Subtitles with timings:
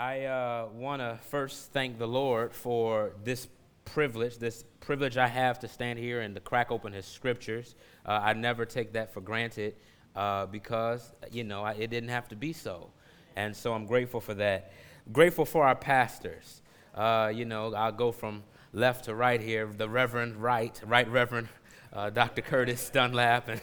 [0.00, 3.48] I uh, want to first thank the Lord for this
[3.84, 7.74] privilege, this privilege I have to stand here and to crack open His scriptures.
[8.06, 9.74] Uh, I never take that for granted
[10.16, 12.88] uh, because, you know, I, it didn't have to be so.
[13.36, 14.72] And so I'm grateful for that.
[15.12, 16.62] Grateful for our pastors.
[16.94, 18.42] Uh, you know, I'll go from
[18.72, 19.66] left to right here.
[19.66, 21.48] The Reverend Right, Right Reverend
[21.92, 22.40] uh, Dr.
[22.40, 23.60] Curtis Dunlap, and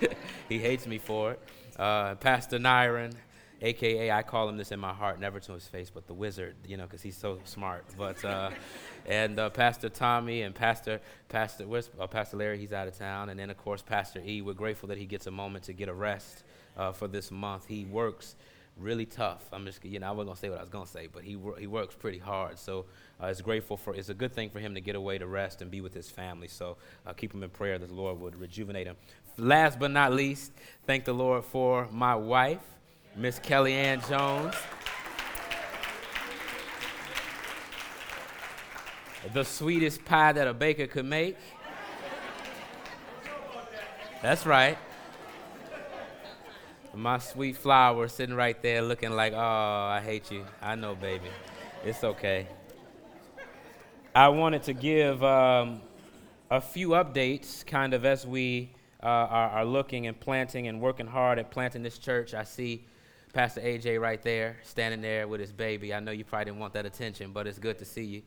[0.48, 1.40] he hates me for it.
[1.78, 3.12] Uh, Pastor Nyron
[3.62, 6.54] aka I call him this in my heart, never to his face, but the wizard,
[6.66, 7.84] you know, because he's so smart.
[7.96, 8.50] But uh,
[9.06, 12.58] and uh, Pastor Tommy and Pastor Pastor where's uh, Pastor Larry?
[12.58, 14.42] He's out of town, and then of course Pastor E.
[14.42, 16.44] We're grateful that he gets a moment to get a rest
[16.76, 17.66] uh, for this month.
[17.66, 18.36] He works
[18.80, 19.44] really tough.
[19.52, 21.36] I'm just, you know, I wasn't gonna say what I was gonna say, but he
[21.36, 22.58] wor- he works pretty hard.
[22.58, 22.86] So
[23.22, 23.94] uh, it's grateful for.
[23.94, 26.10] It's a good thing for him to get away to rest and be with his
[26.10, 26.48] family.
[26.48, 28.96] So uh, keep him in prayer that the Lord would rejuvenate him.
[29.36, 30.52] Last but not least,
[30.86, 32.60] thank the Lord for my wife.
[33.16, 34.54] Miss Kellyanne Jones.
[39.34, 41.36] The sweetest pie that a baker could make.
[44.22, 44.78] That's right.
[46.94, 50.44] My sweet flower sitting right there looking like, oh, I hate you.
[50.60, 51.28] I know, baby.
[51.84, 52.46] It's okay.
[54.14, 55.80] I wanted to give um,
[56.50, 58.70] a few updates kind of as we
[59.02, 62.34] uh, are, are looking and planting and working hard at planting this church.
[62.34, 62.84] I see
[63.32, 65.94] Pastor AJ right there, standing there with his baby.
[65.94, 68.22] I know you probably didn't want that attention, but it's good to see you.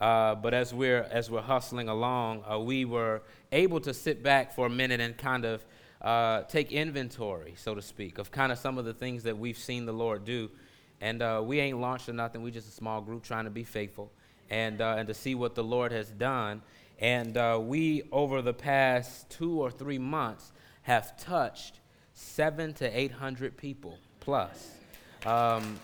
[0.00, 4.52] Uh, but as we're as we're hustling along, uh, we were able to sit back
[4.52, 5.64] for a minute and kind of
[6.02, 9.58] uh, take inventory, so to speak, of kind of some of the things that we've
[9.58, 10.50] seen the Lord do.
[11.00, 12.42] And uh, we ain't launched or nothing.
[12.42, 14.10] We just a small group trying to be faithful,
[14.50, 16.62] and uh, and to see what the Lord has done.
[16.98, 21.78] And uh, we over the past two or three months have touched
[22.12, 23.98] seven to eight hundred people
[24.28, 24.72] plus.
[25.24, 25.80] Um,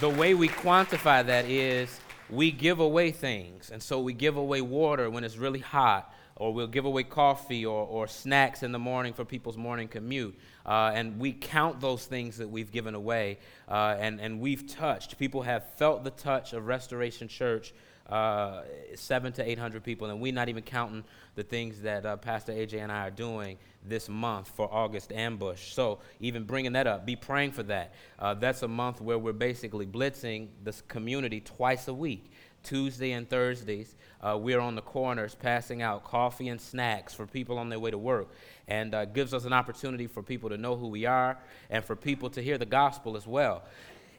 [0.00, 3.70] the way we quantify that is we give away things.
[3.70, 7.64] And so we give away water when it's really hot, or we'll give away coffee
[7.64, 10.38] or, or snacks in the morning for people's morning commute.
[10.66, 15.18] Uh, and we count those things that we've given away, uh, and, and we've touched.
[15.18, 17.72] People have felt the touch of Restoration Church
[18.12, 18.62] uh,
[18.94, 21.02] seven to 800 people, and we're not even counting
[21.34, 23.56] the things that uh, Pastor AJ and I are doing
[23.88, 25.72] this month for August Ambush.
[25.72, 27.94] So, even bringing that up, be praying for that.
[28.18, 32.30] Uh, that's a month where we're basically blitzing this community twice a week.
[32.62, 37.58] Tuesday and Thursdays, uh, we're on the corners passing out coffee and snacks for people
[37.58, 38.28] on their way to work.
[38.68, 41.38] And uh, gives us an opportunity for people to know who we are
[41.70, 43.62] and for people to hear the gospel as well.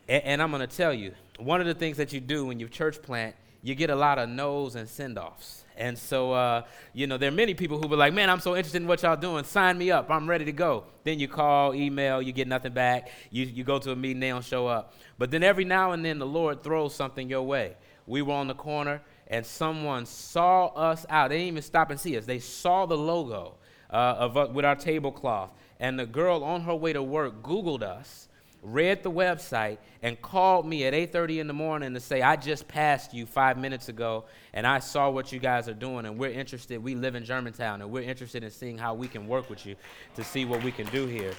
[0.10, 2.60] And, and I'm going to tell you, one of the things that you do when
[2.60, 5.64] you church plant you get a lot of no's and send offs.
[5.76, 6.64] And so, uh,
[6.94, 9.02] you know, there are many people who be like, man, I'm so interested in what
[9.02, 9.44] y'all doing.
[9.44, 10.12] Sign me up.
[10.12, 10.84] I'm ready to go.
[11.04, 13.10] Then you call, email, you get nothing back.
[13.32, 14.94] You, you go to a meeting, they don't show up.
[15.18, 17.76] But then every now and then the Lord throws something your way.
[18.06, 21.30] We were on the corner and someone saw us out.
[21.30, 22.26] They didn't even stop and see us.
[22.26, 23.56] They saw the logo
[23.90, 25.52] uh, of, uh, with our tablecloth.
[25.80, 28.28] And the girl on her way to work Googled us
[28.64, 32.68] read the website, and called me at 8:30 in the morning to say, "I just
[32.68, 36.32] passed you five minutes ago, and I saw what you guys are doing, and we're
[36.32, 36.82] interested.
[36.82, 39.76] We live in Germantown, and we're interested in seeing how we can work with you
[40.16, 41.34] to see what we can do here."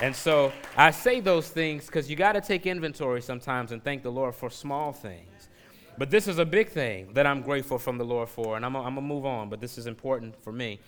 [0.00, 4.04] And so I say those things because you got to take inventory sometimes and thank
[4.04, 5.48] the Lord for small things.
[5.98, 8.74] But this is a big thing that I'm grateful from the Lord for, and I'm
[8.74, 10.78] going to move on, but this is important for me.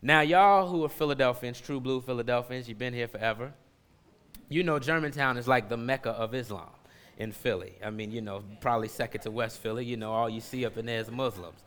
[0.00, 3.52] Now, y'all who are Philadelphians, true blue Philadelphians, you've been here forever
[4.48, 6.70] you know, Germantown is like the mecca of Islam
[7.18, 7.74] in Philly.
[7.84, 9.84] I mean, you know, probably second to West Philly.
[9.84, 11.62] You know, all you see up in there is Muslims.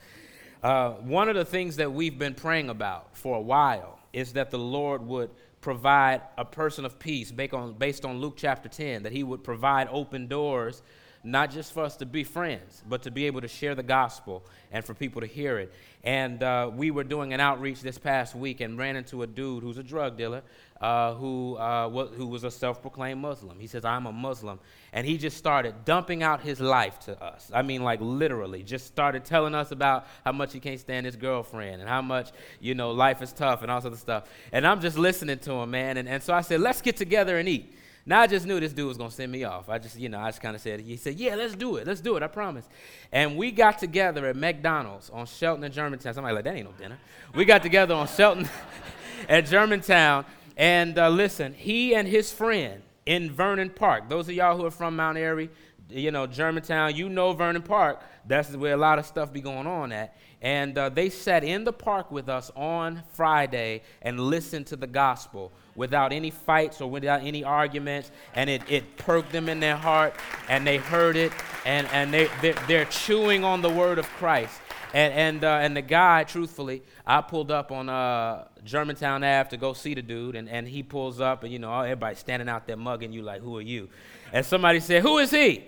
[0.63, 4.51] Uh, one of the things that we've been praying about for a while is that
[4.51, 5.29] the Lord would
[5.61, 9.43] provide a person of peace based on, based on Luke chapter 10, that he would
[9.43, 10.81] provide open doors,
[11.27, 14.45] not just for us to be friends, but to be able to share the gospel
[14.71, 15.73] and for people to hear it.
[16.03, 19.61] And uh, we were doing an outreach this past week and ran into a dude
[19.61, 20.41] who's a drug dealer
[20.79, 23.59] uh, who, uh, was, who was a self proclaimed Muslim.
[23.59, 24.59] He says, I'm a Muslim.
[24.93, 27.51] And he just started dumping out his life to us.
[27.53, 31.15] I mean, like literally, just started telling us about how much he can't stand his
[31.15, 34.29] girlfriend and how much, you know, life is tough and all sorts of stuff.
[34.51, 35.97] And I'm just listening to him, man.
[35.97, 37.76] And, and so I said, let's get together and eat.
[38.07, 39.67] Now I just knew this dude was gonna send me off.
[39.67, 41.85] I just, you know, I just kind of said, he said, yeah, let's do it,
[41.85, 42.65] let's do it, I promise.
[43.11, 46.13] And we got together at McDonald's on Chelten and Germantown.
[46.13, 46.97] Somebody like that ain't no dinner.
[47.35, 48.47] We got together on Chelten
[49.29, 50.23] at Germantown,
[50.55, 54.07] and uh, listen, he and his friend in Vernon Park.
[54.07, 55.49] Those of y'all who are from Mount Airy,
[55.89, 58.01] you know Germantown, you know Vernon Park.
[58.25, 60.17] That's where a lot of stuff be going on at.
[60.41, 64.87] And uh, they sat in the park with us on Friday and listened to the
[64.87, 69.77] gospel without any fights or without any arguments, and it, it perked them in their
[69.77, 70.13] heart,
[70.49, 71.31] and they heard it,
[71.65, 74.59] and, and they, they're, they're chewing on the word of Christ.
[74.93, 79.57] And, and, uh, and the guy, truthfully, I pulled up on uh, Germantown Ave to
[79.57, 82.65] go see the dude, and, and he pulls up, and you know, everybody's standing out
[82.65, 83.87] there mugging you like, who are you?
[84.33, 85.63] And somebody said, who is he?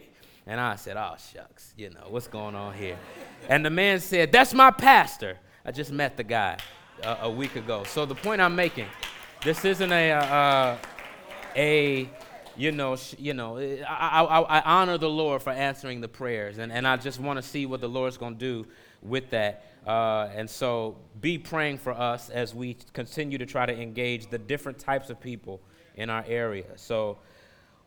[0.47, 2.97] And I said, oh, shucks, you know, what's going on here?
[3.47, 5.37] And the man said, that's my pastor.
[5.63, 6.57] I just met the guy
[7.03, 7.83] uh, a week ago.
[7.83, 8.87] So the point I'm making,
[9.43, 10.77] this isn't a, uh,
[11.55, 12.09] a
[12.57, 16.57] you know, sh- you know, I, I, I honor the Lord for answering the prayers,
[16.57, 18.67] and, and I just want to see what the Lord's going to do
[19.01, 19.65] with that.
[19.87, 24.37] Uh, and so be praying for us as we continue to try to engage the
[24.37, 25.61] different types of people
[25.95, 26.65] in our area.
[26.75, 27.17] So,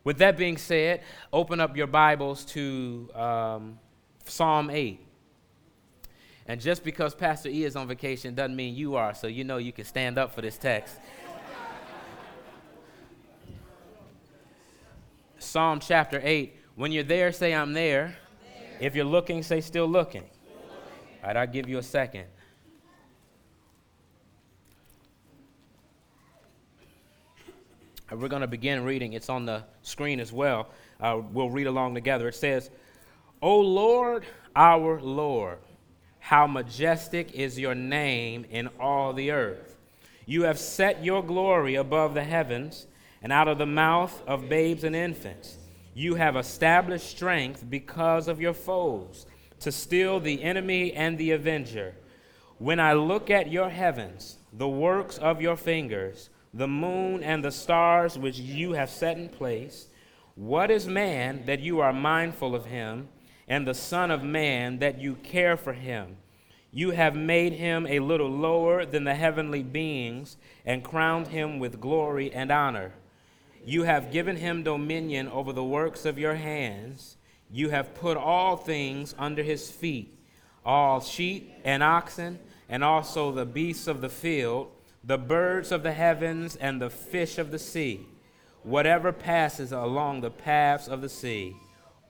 [0.03, 1.01] with that being said,
[1.31, 3.79] open up your Bibles to um,
[4.25, 4.99] Psalm 8.
[6.45, 9.57] And just because Pastor E is on vacation doesn't mean you are, so you know
[9.57, 10.97] you can stand up for this text.
[15.53, 16.55] Psalm chapter 8.
[16.73, 18.15] When you're there, say, I'm there.
[18.41, 18.77] there.
[18.79, 20.23] If you're looking, say, still looking.
[21.21, 22.25] All right, I'll give you a second.
[28.11, 29.13] We're going to begin reading.
[29.13, 30.69] It's on the screen as well.
[30.99, 32.29] Uh, we'll read along together.
[32.29, 32.71] It says,
[33.39, 34.25] O Lord,
[34.55, 35.59] our Lord,
[36.17, 39.75] how majestic is your name in all the earth.
[40.25, 42.87] You have set your glory above the heavens,
[43.23, 45.57] and out of the mouth of babes and infants.
[45.95, 49.25] You have established strength because of your foes,
[49.61, 51.95] to still the enemy and the avenger.
[52.57, 57.51] When I look at your heavens, the works of your fingers, the moon and the
[57.51, 59.87] stars which you have set in place.
[60.35, 63.07] What is man that you are mindful of him,
[63.47, 66.17] and the Son of Man that you care for him?
[66.71, 71.81] You have made him a little lower than the heavenly beings, and crowned him with
[71.81, 72.93] glory and honor.
[73.65, 77.17] You have given him dominion over the works of your hands.
[77.49, 80.19] You have put all things under his feet
[80.65, 82.39] all sheep and oxen,
[82.69, 84.71] and also the beasts of the field
[85.03, 88.07] the birds of the heavens and the fish of the sea,
[88.63, 91.55] whatever passes along the paths of the sea.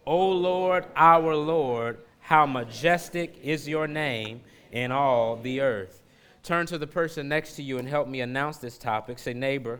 [0.06, 4.42] O Lord, our Lord, how majestic is your name
[4.72, 6.04] in all the earth.
[6.44, 9.18] Turn to the person next to you and help me announce this topic.
[9.18, 9.80] Say, neighbor.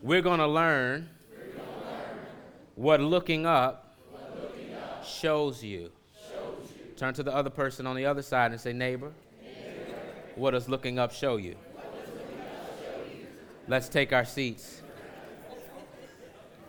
[0.00, 1.08] We're going to learn
[2.76, 3.96] what looking up,
[5.04, 5.90] shows, you.
[6.96, 9.10] Turn to the other person on the other side and say, neighbor.
[10.36, 11.56] What does looking up show you?
[13.66, 14.82] Let's take our seats.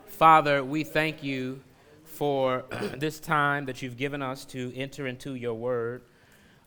[0.07, 1.61] Father, we thank you
[2.03, 2.65] for
[2.97, 6.01] this time that you've given us to enter into your word,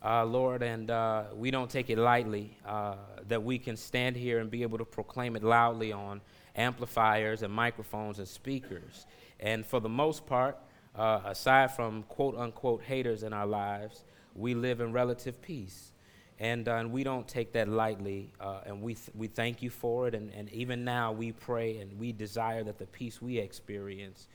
[0.04, 2.94] uh, Lord, and uh, we don't take it lightly uh,
[3.26, 6.20] that we can stand here and be able to proclaim it loudly on
[6.56, 9.06] amplifiers and microphones and speakers.
[9.40, 10.56] And for the most part,
[10.94, 14.04] uh, aside from quote unquote haters in our lives,
[14.34, 15.92] we live in relative peace.
[16.38, 19.70] And, uh, and we don't take that lightly, uh, and we, th- we thank you
[19.70, 20.14] for it.
[20.14, 24.26] And, and even now, we pray and we desire that the peace we experience,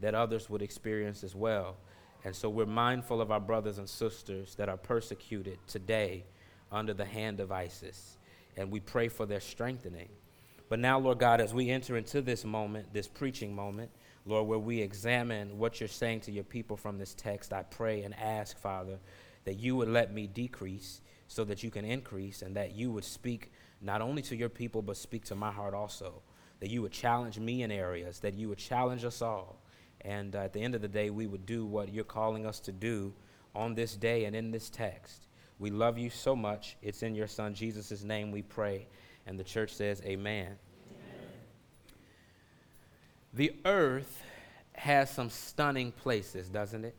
[0.00, 1.76] that others would experience as well.
[2.24, 6.24] And so we're mindful of our brothers and sisters that are persecuted today
[6.72, 8.18] under the hand of ISIS,
[8.56, 10.08] and we pray for their strengthening.
[10.74, 13.92] But now, Lord God, as we enter into this moment, this preaching moment,
[14.26, 18.02] Lord, where we examine what you're saying to your people from this text, I pray
[18.02, 18.98] and ask, Father,
[19.44, 23.04] that you would let me decrease so that you can increase and that you would
[23.04, 26.22] speak not only to your people, but speak to my heart also.
[26.58, 29.62] That you would challenge me in areas, that you would challenge us all.
[30.00, 32.58] And uh, at the end of the day, we would do what you're calling us
[32.58, 33.14] to do
[33.54, 35.28] on this day and in this text.
[35.60, 36.76] We love you so much.
[36.82, 38.88] It's in your Son, Jesus' name, we pray.
[39.26, 40.56] And the church says, Amen.
[43.34, 44.22] The earth
[44.74, 46.94] has some stunning places, doesn't it?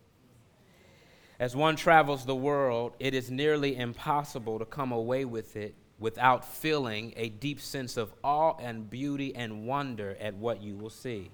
[1.39, 6.43] As one travels the world, it is nearly impossible to come away with it without
[6.43, 11.31] feeling a deep sense of awe and beauty and wonder at what you will see.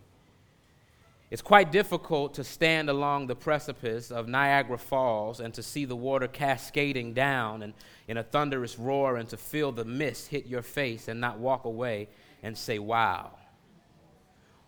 [1.32, 5.96] It's quite difficult to stand along the precipice of Niagara Falls and to see the
[5.96, 7.74] water cascading down and
[8.08, 11.66] in a thunderous roar and to feel the mist hit your face and not walk
[11.66, 12.10] away
[12.44, 13.32] and say, Wow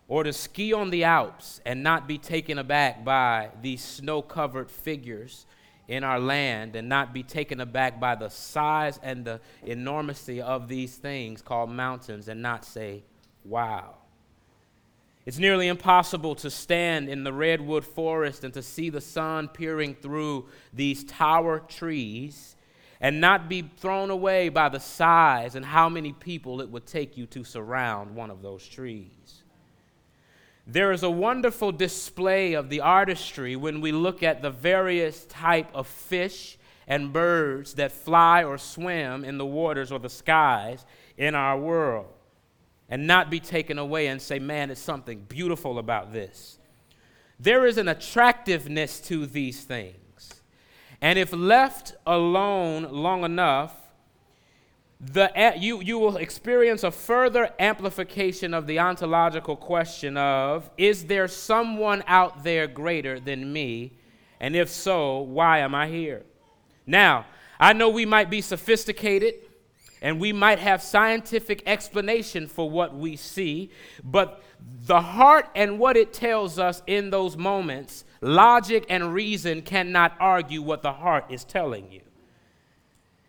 [0.08, 4.70] or to ski on the Alps and not be taken aback by these snow covered
[4.70, 5.46] figures
[5.88, 10.68] in our land and not be taken aback by the size and the enormity of
[10.68, 13.02] these things called mountains and not say,
[13.44, 13.94] wow.
[15.26, 19.94] It's nearly impossible to stand in the redwood forest and to see the sun peering
[19.94, 22.56] through these tower trees
[23.00, 27.16] and not be thrown away by the size and how many people it would take
[27.16, 29.43] you to surround one of those trees.
[30.66, 35.68] There is a wonderful display of the artistry when we look at the various type
[35.74, 36.56] of fish
[36.86, 42.06] and birds that fly or swim in the waters or the skies in our world
[42.88, 46.58] and not be taken away and say, man, it's something beautiful about this.
[47.38, 50.42] There is an attractiveness to these things.
[51.00, 53.74] And if left alone long enough,
[55.12, 61.28] the, you, you will experience a further amplification of the ontological question of is there
[61.28, 63.92] someone out there greater than me?
[64.40, 66.22] And if so, why am I here?
[66.86, 67.26] Now,
[67.58, 69.34] I know we might be sophisticated
[70.00, 73.70] and we might have scientific explanation for what we see,
[74.02, 74.42] but
[74.86, 80.62] the heart and what it tells us in those moments, logic and reason cannot argue
[80.62, 82.03] what the heart is telling you.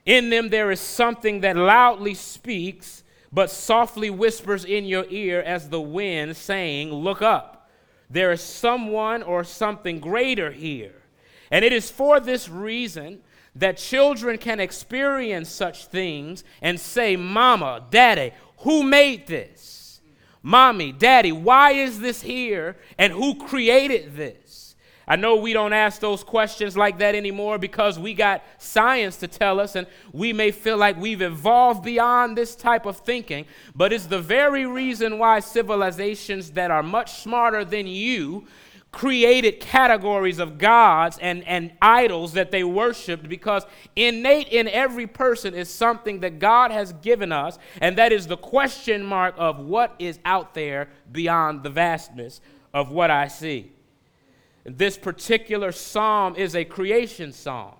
[0.05, 5.69] In them, there is something that loudly speaks, but softly whispers in your ear as
[5.69, 7.69] the wind, saying, Look up.
[8.09, 11.01] There is someone or something greater here.
[11.49, 13.21] And it is for this reason
[13.55, 20.01] that children can experience such things and say, Mama, Daddy, who made this?
[20.43, 22.77] Mommy, Daddy, why is this here?
[22.99, 24.44] And who created this?
[25.07, 29.27] I know we don't ask those questions like that anymore because we got science to
[29.27, 33.45] tell us, and we may feel like we've evolved beyond this type of thinking.
[33.75, 38.47] But it's the very reason why civilizations that are much smarter than you
[38.95, 43.65] created categories of gods and, and idols that they worshiped because
[43.97, 48.37] innate in every person is something that God has given us, and that is the
[48.37, 52.39] question mark of what is out there beyond the vastness
[52.73, 53.74] of what I see.
[54.65, 57.75] This particular psalm is a creation psalm.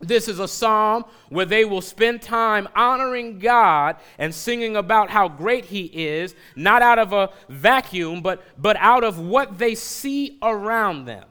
[0.00, 5.28] This is a psalm where they will spend time honoring God and singing about how
[5.28, 10.38] great He is, not out of a vacuum, but, but out of what they see
[10.42, 11.24] around them.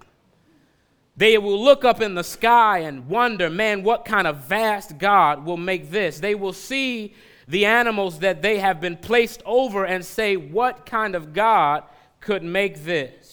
[1.18, 5.46] They will look up in the sky and wonder, man, what kind of vast God
[5.46, 6.20] will make this?
[6.20, 7.14] They will see
[7.48, 11.84] the animals that they have been placed over and say, what kind of God
[12.20, 13.25] could make this?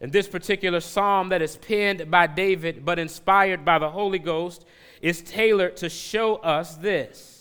[0.00, 4.64] And this particular psalm that is penned by David but inspired by the Holy Ghost
[5.02, 7.38] is tailored to show us this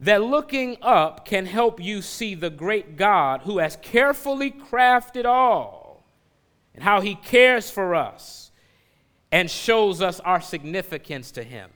[0.00, 6.04] that looking up can help you see the great God who has carefully crafted all
[6.74, 8.52] and how he cares for us
[9.32, 11.70] and shows us our significance to him.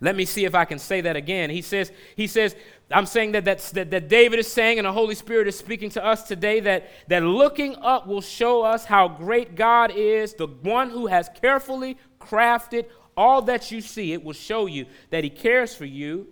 [0.00, 1.48] Let me see if I can say that again.
[1.50, 2.56] He says, he says,
[2.90, 5.90] I'm saying that, that's, that, that David is saying, and the Holy Spirit is speaking
[5.90, 10.46] to us today, that, that looking up will show us how great God is, the
[10.46, 12.86] one who has carefully crafted
[13.16, 14.12] all that you see.
[14.12, 16.28] It will show you that He cares for you,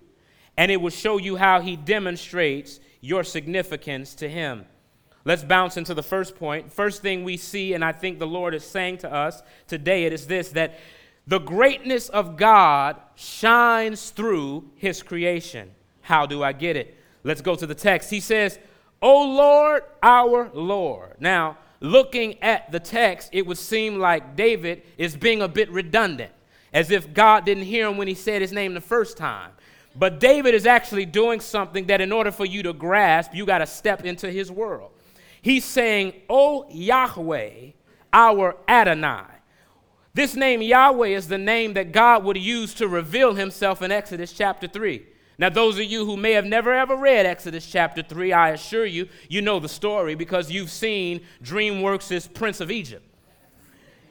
[0.57, 4.65] and it will show you how He demonstrates your significance to Him.
[5.23, 6.71] Let's bounce into the first point.
[6.71, 10.13] First thing we see, and I think the Lord is saying to us today, it
[10.13, 10.79] is this that
[11.27, 15.71] the greatness of God shines through His creation.
[16.11, 16.97] How do I get it?
[17.23, 18.09] Let's go to the text.
[18.09, 18.59] He says,
[19.01, 21.15] O Lord, our Lord.
[21.21, 26.33] Now, looking at the text, it would seem like David is being a bit redundant,
[26.73, 29.51] as if God didn't hear him when he said his name the first time.
[29.95, 33.59] But David is actually doing something that, in order for you to grasp, you got
[33.59, 34.91] to step into his world.
[35.41, 37.71] He's saying, O Yahweh,
[38.11, 39.27] our Adonai.
[40.13, 44.33] This name Yahweh is the name that God would use to reveal himself in Exodus
[44.33, 45.05] chapter 3.
[45.41, 48.85] Now, those of you who may have never ever read Exodus chapter 3, I assure
[48.85, 53.03] you, you know the story because you've seen DreamWorks' Prince of Egypt.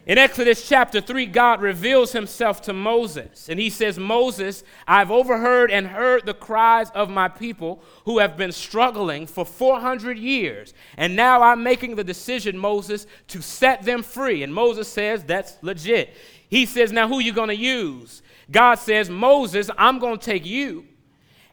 [0.06, 5.70] In Exodus chapter 3, God reveals himself to Moses, and he says, Moses, I've overheard
[5.70, 11.14] and heard the cries of my people who have been struggling for 400 years, and
[11.14, 14.42] now I'm making the decision, Moses, to set them free.
[14.42, 16.12] And Moses says, That's legit.
[16.48, 18.20] He says, Now who you going to use?
[18.50, 20.86] God says, Moses, I'm going to take you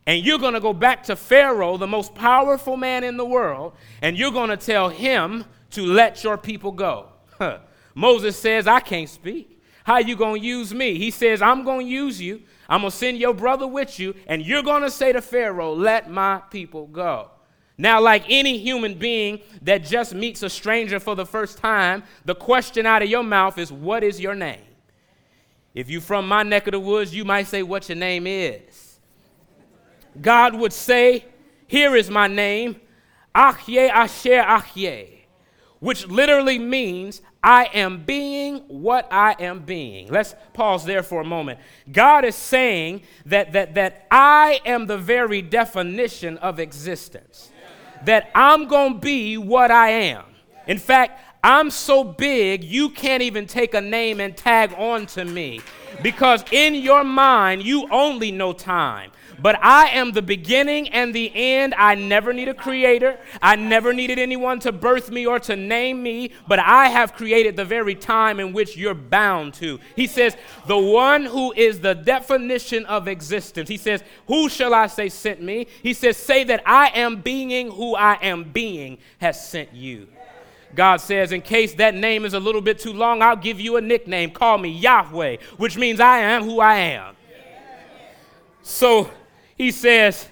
[0.07, 3.73] and you're going to go back to Pharaoh, the most powerful man in the world,
[4.01, 7.09] and you're going to tell him to let your people go.
[7.93, 9.61] Moses says, I can't speak.
[9.83, 10.97] How you going to use me?
[10.97, 12.41] He says, I'm going to use you.
[12.69, 15.73] I'm going to send your brother with you, and you're going to say to Pharaoh,
[15.73, 17.31] let my people go.
[17.77, 22.33] Now, like any human being that just meets a stranger for the first time, the
[22.33, 24.61] question out of your mouth is, What is your name?
[25.75, 28.66] If you're from my neck of the woods, you might say what your name is.
[30.21, 31.25] God would say,
[31.67, 32.79] Here is my name,
[33.36, 35.19] Ahyeh Asher Ahyeh,
[35.79, 40.12] which literally means I am being what I am being.
[40.12, 41.59] Let's pause there for a moment.
[41.91, 47.51] God is saying that, that, that I am the very definition of existence,
[48.05, 50.25] that I'm going to be what I am.
[50.67, 55.24] In fact, I'm so big, you can't even take a name and tag on to
[55.24, 55.62] me
[56.04, 59.12] because in your mind, you only know time.
[59.39, 61.74] But I am the beginning and the end.
[61.77, 63.18] I never need a creator.
[63.42, 67.56] I never needed anyone to birth me or to name me, but I have created
[67.56, 69.80] the very time in which you're bound to.
[69.96, 70.36] He says,
[70.68, 73.70] The one who is the definition of existence.
[73.70, 75.68] He says, Who shall I say sent me?
[75.82, 80.10] He says, Say that I am being who I am being has sent you.
[80.75, 83.77] God says, in case that name is a little bit too long, I'll give you
[83.77, 84.31] a nickname.
[84.31, 87.15] Call me Yahweh, which means I am who I am.
[88.62, 89.09] So
[89.57, 90.27] he says,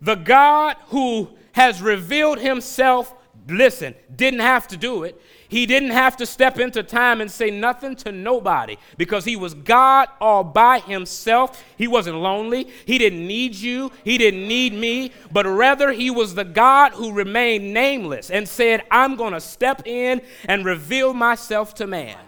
[0.00, 3.14] the God who has revealed himself,
[3.48, 5.20] listen, didn't have to do it.
[5.54, 9.54] He didn't have to step into time and say nothing to nobody because he was
[9.54, 11.62] God all by himself.
[11.78, 12.66] He wasn't lonely.
[12.86, 13.92] He didn't need you.
[14.02, 18.82] He didn't need me, but rather he was the God who remained nameless and said,
[18.90, 22.18] I'm going to step in and reveal myself to man.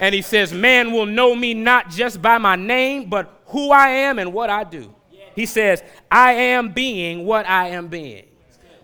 [0.00, 3.88] And he says, Man will know me not just by my name, but who I
[3.88, 4.94] am and what I do.
[5.34, 8.26] He says, I am being what I am being.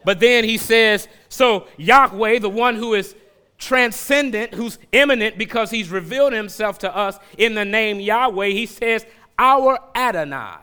[0.06, 3.16] But then he says, so Yahweh, the one who is
[3.58, 9.04] transcendent, who's immanent because he's revealed himself to us in the name Yahweh, he says,
[9.36, 10.58] our Adonai.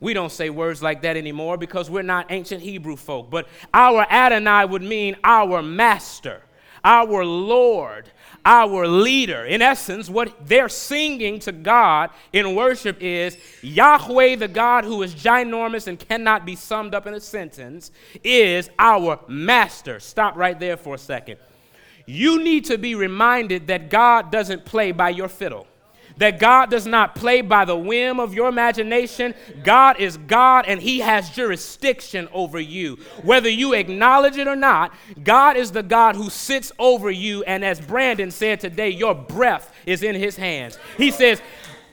[0.00, 4.06] We don't say words like that anymore because we're not ancient Hebrew folk, but our
[4.08, 6.40] Adonai would mean our master,
[6.84, 8.10] our Lord,
[8.44, 9.44] our leader.
[9.44, 15.14] In essence, what they're singing to God in worship is Yahweh, the God who is
[15.14, 17.92] ginormous and cannot be summed up in a sentence,
[18.24, 20.00] is our master.
[20.00, 21.38] Stop right there for a second.
[22.06, 25.67] You need to be reminded that God doesn't play by your fiddle
[26.18, 29.34] that God does not play by the whim of your imagination.
[29.64, 32.96] God is God and He has jurisdiction over you.
[33.22, 37.42] Whether you acknowledge it or not, God is the God who sits over you.
[37.44, 40.78] And as Brandon said today, your breath is in His hands.
[40.96, 41.40] He says,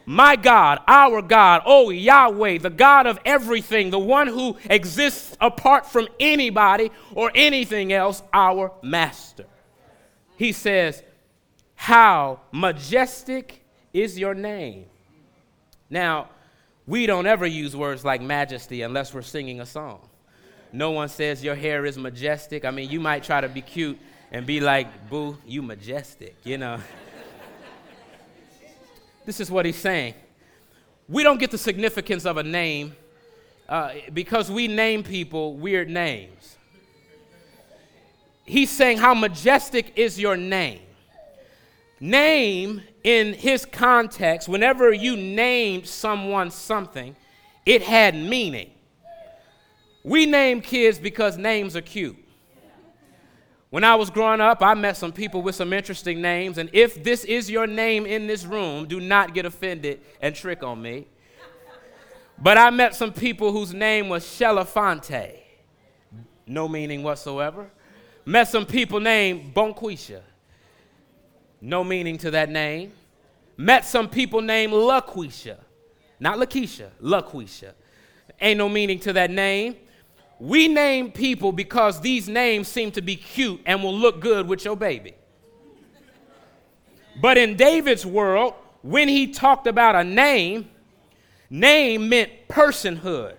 [0.08, 5.88] my God, our God, oh Yahweh, the God of everything, the one who exists apart
[5.88, 9.45] from anybody or anything else, our Master.
[10.38, 11.02] He says,
[11.73, 13.64] How majestic
[13.95, 14.86] is your name.
[15.89, 16.29] Now,
[16.86, 20.01] we don't ever use words like majesty unless we're singing a song.
[20.73, 22.65] No one says your hair is majestic.
[22.65, 23.97] I mean, you might try to be cute
[24.31, 26.79] and be like, boo, you majestic, you know.
[29.25, 30.13] this is what he's saying.
[31.08, 32.95] We don't get the significance of a name
[33.69, 36.58] uh, because we name people weird names.
[38.43, 40.81] He's saying, How majestic is your name?
[41.99, 47.15] Name in his context, whenever you named someone something,
[47.63, 48.72] it had meaning.
[50.04, 52.18] We name kids because names are cute.
[53.70, 57.04] When I was growing up, I met some people with some interesting names, and if
[57.04, 61.06] this is your name in this room, do not get offended and trick on me.
[62.39, 65.41] But I met some people whose name was Shelafonte,
[66.48, 67.70] no meaning whatsoever.
[68.26, 70.22] Met some people named Bonquisha,
[71.65, 72.93] no meaning to that name.
[73.58, 75.58] Met some people named LaQuisha,
[76.19, 77.73] not Lakeisha, LaQuisha.
[78.39, 79.75] Ain't no meaning to that name.
[80.39, 84.63] We name people because these names seem to be cute and will look good with
[84.63, 85.13] your baby.
[87.19, 90.69] But in David's world, when he talked about a name,
[91.49, 93.36] name meant personhood.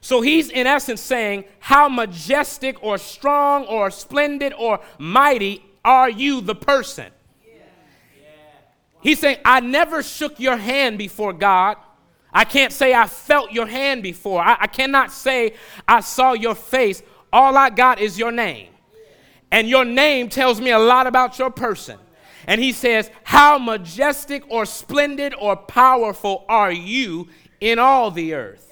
[0.00, 6.40] So he's in essence saying, How majestic or strong or splendid or mighty are you,
[6.40, 7.12] the person?
[9.00, 11.76] He's saying, I never shook your hand before God.
[12.32, 14.42] I can't say I felt your hand before.
[14.42, 15.54] I, I, cannot say
[15.88, 17.02] I saw your face.
[17.32, 18.68] All I got is your name.
[19.50, 21.98] And your name tells me a lot about your person.
[22.46, 27.28] And he says, How majestic or splendid or powerful are you
[27.60, 28.70] in all the earth?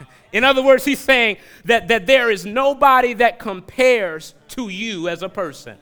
[0.32, 5.22] In other words, he's saying that, that there is nobody that compares to you as
[5.22, 5.76] a person.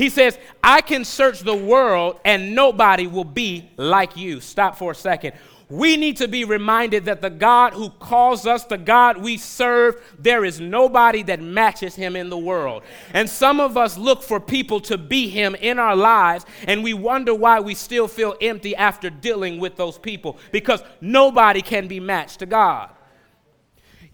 [0.00, 4.40] He says, I can search the world and nobody will be like you.
[4.40, 5.34] Stop for a second.
[5.68, 10.02] We need to be reminded that the God who calls us, the God we serve,
[10.18, 12.82] there is nobody that matches him in the world.
[13.12, 16.94] And some of us look for people to be him in our lives, and we
[16.94, 22.00] wonder why we still feel empty after dealing with those people because nobody can be
[22.00, 22.88] matched to God.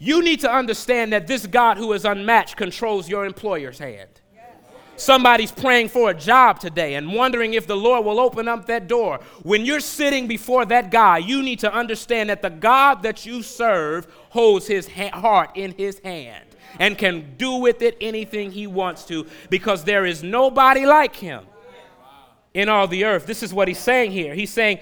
[0.00, 4.20] You need to understand that this God who is unmatched controls your employer's hand.
[4.96, 8.88] Somebody's praying for a job today and wondering if the Lord will open up that
[8.88, 9.20] door.
[9.42, 13.42] When you're sitting before that guy, you need to understand that the God that you
[13.42, 16.44] serve holds his ha- heart in his hand
[16.78, 21.44] and can do with it anything he wants to because there is nobody like him
[22.54, 23.26] in all the earth.
[23.26, 24.34] This is what he's saying here.
[24.34, 24.80] He's saying,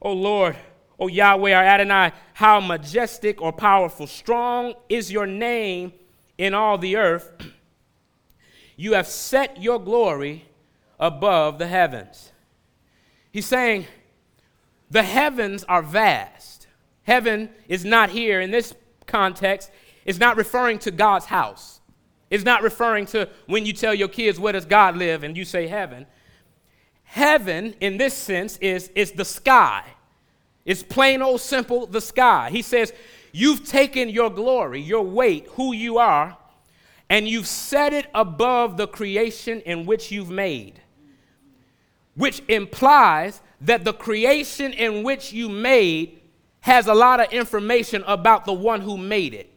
[0.00, 0.56] Oh Lord,
[1.00, 5.92] oh Yahweh, our Adonai, how majestic or powerful, strong is your name
[6.38, 7.32] in all the earth.
[8.80, 10.44] You have set your glory
[11.00, 12.30] above the heavens.
[13.32, 13.86] He's saying,
[14.88, 16.68] the heavens are vast.
[17.02, 18.72] Heaven is not here in this
[19.06, 19.72] context,
[20.04, 21.80] it's not referring to God's house.
[22.30, 25.24] It's not referring to when you tell your kids, where does God live?
[25.24, 26.06] And you say heaven.
[27.02, 29.82] Heaven, in this sense, is, is the sky.
[30.64, 32.50] It's plain old simple, the sky.
[32.52, 32.92] He says,
[33.32, 36.36] You've taken your glory, your weight, who you are,
[37.10, 40.80] and you've set it above the creation in which you've made,
[42.14, 46.20] which implies that the creation in which you made
[46.60, 49.50] has a lot of information about the one who made it.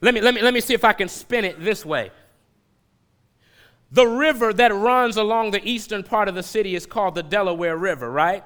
[0.00, 2.10] Let me, let me, let me see if I can spin it this way.
[3.92, 7.76] The river that runs along the eastern part of the city is called the Delaware
[7.76, 8.44] River, right?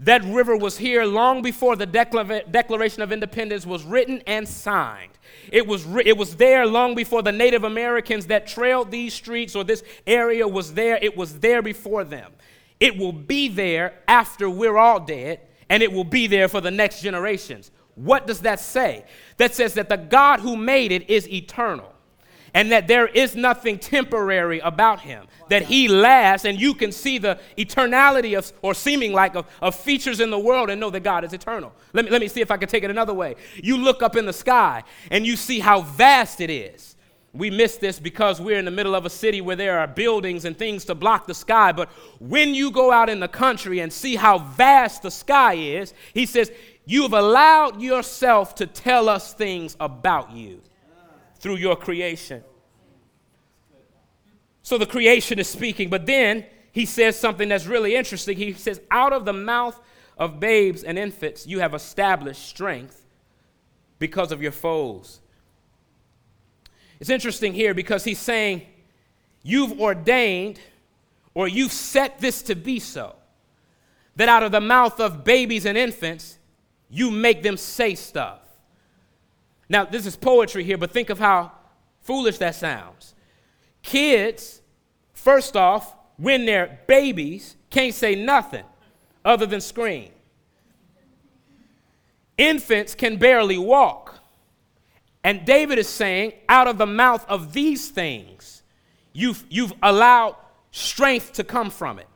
[0.00, 5.12] That river was here long before the Declaration of Independence was written and signed.
[5.52, 9.62] It was, it was there long before the Native Americans that trailed these streets or
[9.62, 10.98] this area was there.
[11.00, 12.32] It was there before them.
[12.80, 16.72] It will be there after we're all dead, and it will be there for the
[16.72, 17.70] next generations.
[17.94, 19.04] What does that say?
[19.36, 21.93] That says that the God who made it is eternal
[22.54, 27.18] and that there is nothing temporary about him, that he lasts, and you can see
[27.18, 31.02] the eternality of, or seeming like, of, of features in the world and know that
[31.02, 31.72] God is eternal.
[31.92, 33.34] Let me, let me see if I can take it another way.
[33.56, 36.94] You look up in the sky and you see how vast it is.
[37.32, 40.44] We miss this because we're in the middle of a city where there are buildings
[40.44, 41.72] and things to block the sky.
[41.72, 41.88] But
[42.20, 46.26] when you go out in the country and see how vast the sky is, he
[46.26, 46.52] says,
[46.86, 50.60] You've allowed yourself to tell us things about you
[51.44, 52.42] through your creation.
[54.62, 58.38] So the creation is speaking, but then he says something that's really interesting.
[58.38, 59.78] He says, Out of the mouth
[60.16, 63.04] of babes and infants, you have established strength
[63.98, 65.20] because of your foes.
[66.98, 68.62] It's interesting here because he's saying,
[69.42, 70.58] You've ordained
[71.34, 73.16] or you've set this to be so.
[74.16, 76.38] That out of the mouth of babies and infants,
[76.88, 78.43] you make them say stuff.
[79.68, 81.52] Now, this is poetry here, but think of how
[82.02, 83.14] foolish that sounds.
[83.82, 84.60] Kids,
[85.12, 88.64] first off, when they're babies, can't say nothing
[89.24, 90.10] other than scream.
[92.36, 94.20] Infants can barely walk.
[95.22, 98.62] And David is saying, out of the mouth of these things,
[99.12, 100.36] you've, you've allowed
[100.70, 102.08] strength to come from it.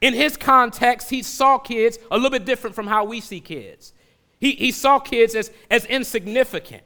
[0.00, 3.92] In his context, he saw kids a little bit different from how we see kids.
[4.40, 6.82] He, he saw kids as, as insignificant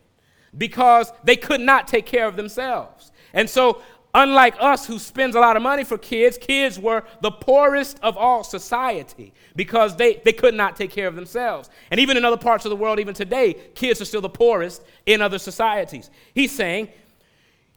[0.56, 3.12] because they could not take care of themselves.
[3.32, 3.82] And so,
[4.14, 8.16] unlike us who spends a lot of money for kids, kids were the poorest of
[8.16, 11.70] all society because they, they could not take care of themselves.
[11.90, 14.82] And even in other parts of the world, even today, kids are still the poorest
[15.06, 16.10] in other societies.
[16.34, 16.88] He's saying,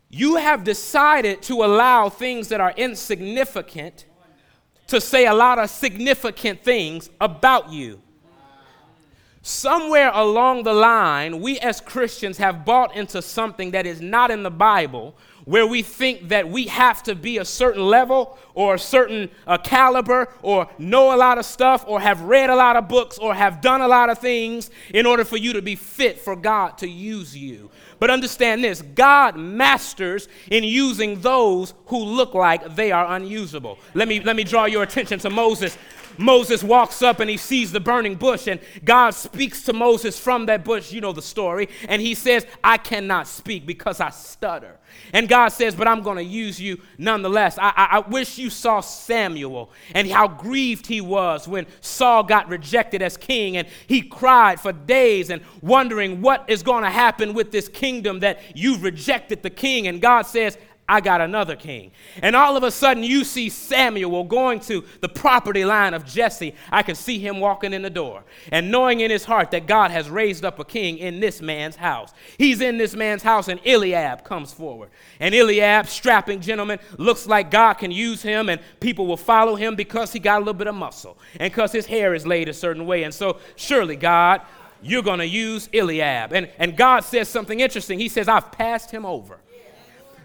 [0.09, 4.05] You have decided to allow things that are insignificant
[4.87, 8.01] to say a lot of significant things about you.
[9.47, 14.41] Somewhere along the line, we as Christians have bought into something that is not in
[14.41, 18.79] the Bible, where we think that we have to be a certain level or a
[18.79, 22.87] certain uh, caliber or know a lot of stuff or have read a lot of
[22.87, 26.17] books or have done a lot of things in order for you to be fit
[26.17, 27.69] for God to use you.
[27.99, 33.77] But understand this God masters in using those who look like they are unusable.
[33.93, 35.77] Let me, let me draw your attention to Moses
[36.17, 40.45] Moses walks up and he sees the burning bush, and God speaks to Moses from
[40.47, 40.91] that bush.
[40.91, 41.69] You know the story.
[41.87, 44.77] And he says, I cannot speak because I stutter.
[45.13, 47.57] And God says, But I'm going to use you nonetheless.
[47.57, 52.49] I, I, I, wish you saw Samuel and how grieved he was when Saul got
[52.49, 53.57] rejected as king.
[53.57, 58.19] And he cried for days and wondering what is going to happen with this kingdom
[58.21, 59.87] that you've rejected the king.
[59.87, 61.91] And God says, I got another king.
[62.21, 66.53] And all of a sudden, you see Samuel going to the property line of Jesse.
[66.71, 69.89] I can see him walking in the door and knowing in his heart that God
[69.89, 72.13] has raised up a king in this man's house.
[72.37, 74.91] He's in this man's house, and Eliab comes forward.
[75.19, 79.75] And Eliab, strapping gentleman, looks like God can use him, and people will follow him
[79.75, 82.53] because he got a little bit of muscle and because his hair is laid a
[82.53, 83.03] certain way.
[83.03, 84.41] And so, surely, God,
[84.83, 86.31] you're going to use Eliab.
[86.31, 87.97] And, and God says something interesting.
[87.97, 89.39] He says, I've passed him over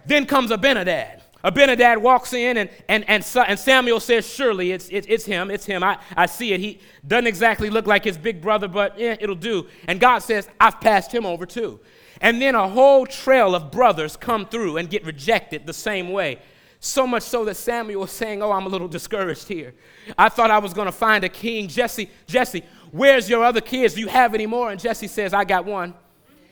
[0.06, 1.20] Then comes Abinadab.
[1.42, 5.64] Abinadab walks in, and, and, and, and Samuel says, Surely it's, it, it's him, it's
[5.64, 5.82] him.
[5.82, 6.60] I, I see it.
[6.60, 9.66] He doesn't exactly look like his big brother, but yeah, it'll do.
[9.88, 11.80] And God says, I've passed him over too.
[12.20, 16.40] And then a whole trail of brothers come through and get rejected the same way.
[16.78, 19.74] So much so that Samuel was saying, Oh, I'm a little discouraged here.
[20.18, 21.68] I thought I was going to find a king.
[21.68, 23.94] Jesse, Jesse, where's your other kids?
[23.94, 24.70] Do you have any more?
[24.70, 25.94] And Jesse says, I got one.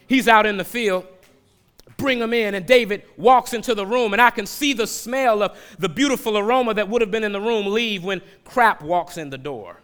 [0.07, 1.07] He's out in the field.
[1.99, 2.55] Bring him in.
[2.55, 6.39] And David walks into the room, and I can see the smell of the beautiful
[6.39, 9.83] aroma that would have been in the room leave when Crap walks in the door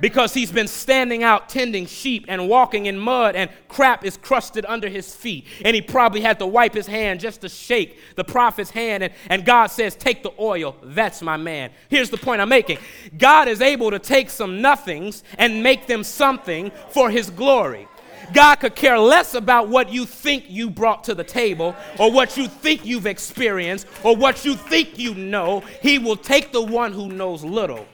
[0.00, 4.64] because he's been standing out tending sheep and walking in mud and crap is crusted
[4.66, 5.46] under his feet.
[5.64, 9.02] And he probably had to wipe his hand just to shake the prophet's hand.
[9.02, 10.76] And, and God says, Take the oil.
[10.82, 11.70] That's my man.
[11.88, 12.78] Here's the point I'm making
[13.16, 17.88] God is able to take some nothings and make them something for his glory.
[18.32, 22.36] God could care less about what you think you brought to the table or what
[22.36, 25.60] you think you've experienced or what you think you know.
[25.82, 27.86] He will take the one who knows little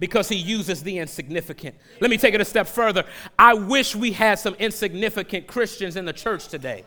[0.00, 1.74] because he uses the insignificant.
[2.00, 3.04] Let me take it a step further.
[3.38, 6.84] I wish we had some insignificant Christians in the church today.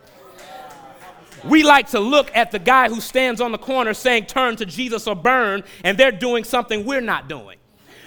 [1.44, 4.66] We like to look at the guy who stands on the corner saying, Turn to
[4.66, 7.58] Jesus or burn, and they're doing something we're not doing.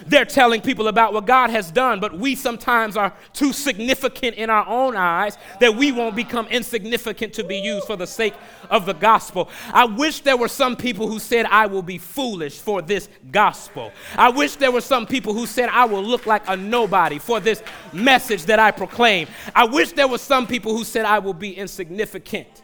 [0.06, 4.50] They're telling people about what God has done, but we sometimes are too significant in
[4.50, 8.36] our own eyes that we won't become insignificant to be used for the sake
[8.70, 9.50] of the gospel.
[9.74, 13.92] I wish there were some people who said, I will be foolish for this gospel.
[14.16, 17.40] I wish there were some people who said, I will look like a nobody for
[17.40, 19.28] this message that I proclaim.
[19.56, 22.64] I wish there were some people who said, I will be insignificant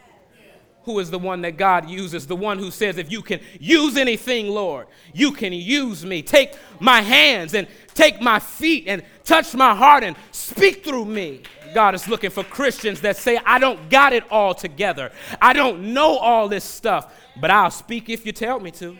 [0.83, 3.97] who is the one that God uses, the one who says, If you can use
[3.97, 6.21] anything, Lord, you can use me.
[6.21, 11.43] Take my hands and take my feet and touch my heart and speak through me.
[11.73, 15.11] God is looking for Christians that say, I don't got it all together.
[15.41, 18.97] I don't know all this stuff, but I'll speak if you tell me to.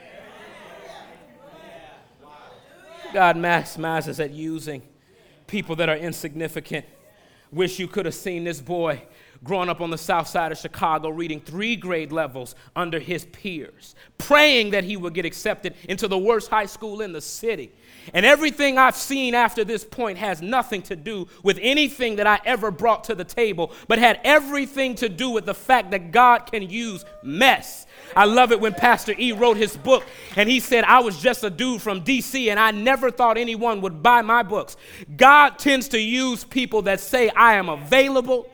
[3.14, 4.82] God maximizes at using
[5.48, 6.86] people that are insignificant.
[7.52, 9.02] Wish you could have seen this boy
[9.44, 13.96] growing up on the south side of Chicago, reading three grade levels under his peers,
[14.18, 17.72] praying that he would get accepted into the worst high school in the city.
[18.14, 22.40] And everything I've seen after this point has nothing to do with anything that I
[22.46, 26.52] ever brought to the table, but had everything to do with the fact that God
[26.52, 27.86] can use mess.
[28.16, 30.04] I love it when Pastor E wrote his book
[30.36, 33.82] and he said, I was just a dude from DC and I never thought anyone
[33.82, 34.78] would buy my books.
[35.16, 38.48] God tends to use people that say, I am available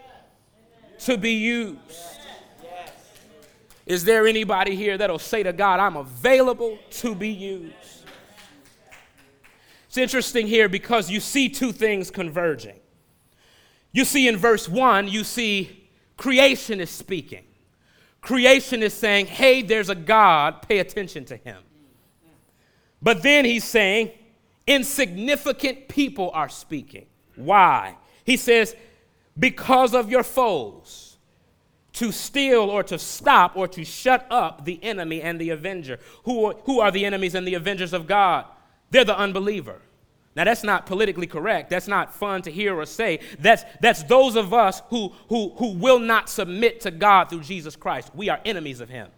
[1.00, 1.80] to be used.
[3.86, 7.74] Is there anybody here that'll say to God, I'm available to be used?
[9.88, 12.80] It's interesting here because you see two things converging.
[13.94, 17.46] You see in verse 1, you see creation is speaking.
[18.22, 21.58] Creation is saying, hey, there's a God, pay attention to him.
[23.02, 24.12] But then he's saying,
[24.68, 27.06] insignificant people are speaking.
[27.36, 27.96] Why?
[28.26, 28.76] He says,
[29.38, 31.17] because of your foes
[31.93, 36.00] to steal or to stop or to shut up the enemy and the avenger.
[36.26, 38.45] Who are, who are the enemies and the avengers of God?
[38.91, 39.82] They're the unbeliever.
[40.36, 41.71] Now, that's not politically correct.
[41.71, 43.19] That's not fun to hear or say.
[43.39, 47.76] That's, that's those of us who, who, who will not submit to God through Jesus
[47.76, 48.12] Christ.
[48.13, 49.10] We are enemies of Him.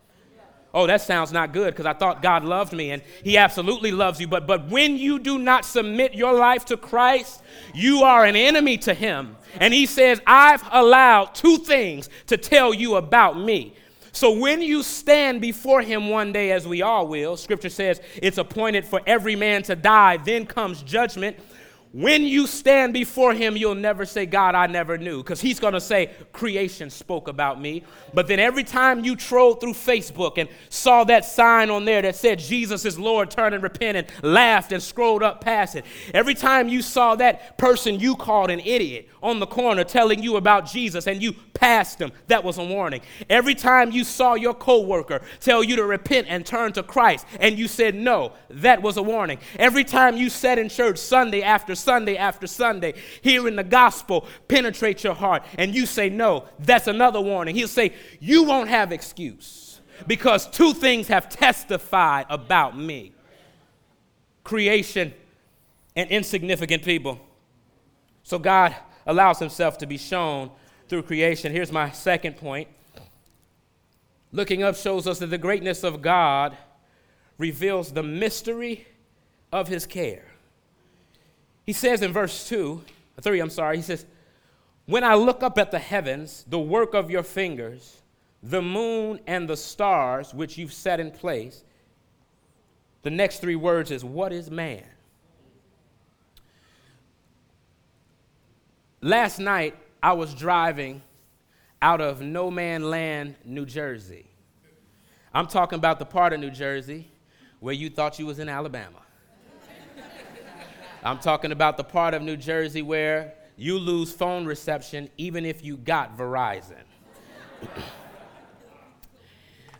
[0.73, 4.19] Oh, that sounds not good because I thought God loved me and He absolutely loves
[4.19, 4.27] you.
[4.27, 7.41] But, but when you do not submit your life to Christ,
[7.73, 9.35] you are an enemy to Him.
[9.59, 13.75] And He says, I've allowed two things to tell you about me.
[14.11, 18.37] So when you stand before Him one day, as we all will, Scripture says it's
[18.37, 21.37] appointed for every man to die, then comes judgment.
[21.91, 25.73] When you stand before him, you'll never say, God, I never knew, because he's going
[25.73, 27.83] to say, creation spoke about me.
[28.13, 32.15] But then every time you trolled through Facebook and saw that sign on there that
[32.15, 36.35] said, Jesus is Lord, turn and repent, and laughed and scrolled up past it, every
[36.35, 40.67] time you saw that person you called an idiot on the corner telling you about
[40.67, 43.01] Jesus and you passed him, that was a warning.
[43.31, 47.57] Every time you saw your coworker tell you to repent and turn to Christ and
[47.57, 49.39] you said no, that was a warning.
[49.57, 55.03] Every time you sat in church Sunday after Sunday after Sunday, hearing the gospel penetrate
[55.03, 57.55] your heart, and you say no, that's another warning.
[57.55, 63.13] He'll say, You won't have excuse because two things have testified about me
[64.43, 65.13] creation
[65.95, 67.19] and insignificant people.
[68.23, 70.49] So God allows himself to be shown
[70.87, 71.51] through creation.
[71.51, 72.67] Here's my second point.
[74.31, 76.57] Looking up shows us that the greatness of God
[77.37, 78.87] reveals the mystery
[79.51, 80.28] of his care.
[81.69, 82.81] He says in verse 2,
[83.15, 84.03] uh, 3, I'm sorry, he says,
[84.87, 88.01] When I look up at the heavens, the work of your fingers,
[88.41, 91.63] the moon and the stars which you've set in place,
[93.03, 94.83] the next three words is, What is man?
[98.99, 101.03] Last night, I was driving
[101.83, 104.25] out of No Man Land, New Jersey.
[105.31, 107.11] I'm talking about the part of New Jersey
[107.59, 109.03] where you thought you was in Alabama.
[111.03, 115.63] I'm talking about the part of New Jersey where you lose phone reception even if
[115.63, 116.83] you got Verizon.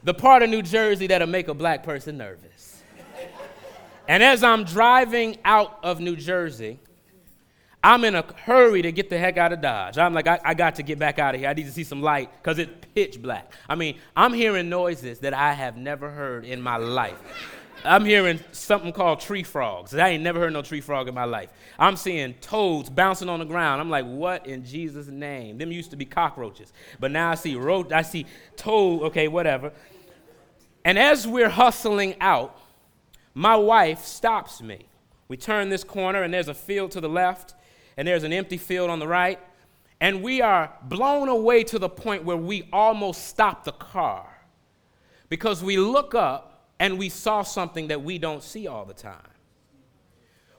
[0.03, 2.83] the part of New Jersey that'll make a black person nervous.
[4.07, 6.79] and as I'm driving out of New Jersey,
[7.83, 9.97] I'm in a hurry to get the heck out of Dodge.
[9.97, 11.49] I'm like, I, I got to get back out of here.
[11.49, 13.53] I need to see some light because it's pitch black.
[13.69, 17.19] I mean, I'm hearing noises that I have never heard in my life.
[17.85, 19.95] I'm hearing something called tree frogs.
[19.95, 21.49] I ain't never heard no tree frog in my life.
[21.77, 23.79] I'm seeing toads bouncing on the ground.
[23.79, 25.57] I'm like, what in Jesus' name?
[25.57, 28.25] Them used to be cockroaches, but now I see ro- I see
[28.57, 29.03] toad.
[29.03, 29.71] Okay, whatever.
[30.83, 32.59] And as we're hustling out,
[33.33, 34.85] my wife stops me.
[35.27, 37.53] We turn this corner, and there's a field to the left,
[37.95, 39.39] and there's an empty field on the right.
[40.01, 44.27] And we are blown away to the point where we almost stop the car
[45.27, 46.48] because we look up
[46.79, 49.21] and we saw something that we don't see all the time.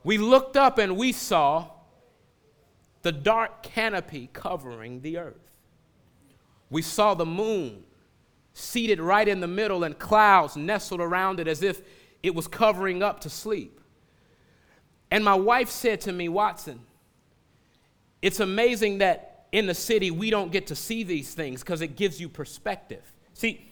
[0.04, 1.70] We looked up and we saw
[3.02, 5.50] the dark canopy covering the earth.
[6.68, 7.84] We saw the moon
[8.52, 11.82] seated right in the middle and clouds nestled around it as if
[12.22, 13.80] it was covering up to sleep.
[15.10, 16.80] And my wife said to me, Watson,
[18.22, 21.96] it's amazing that in the city we don't get to see these things because it
[21.96, 23.02] gives you perspective.
[23.32, 23.69] See,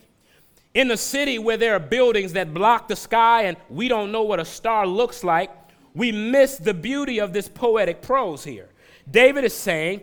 [0.78, 4.22] in a city where there are buildings that block the sky and we don't know
[4.22, 5.50] what a star looks like,
[5.92, 8.68] we miss the beauty of this poetic prose here.
[9.10, 10.02] David is saying,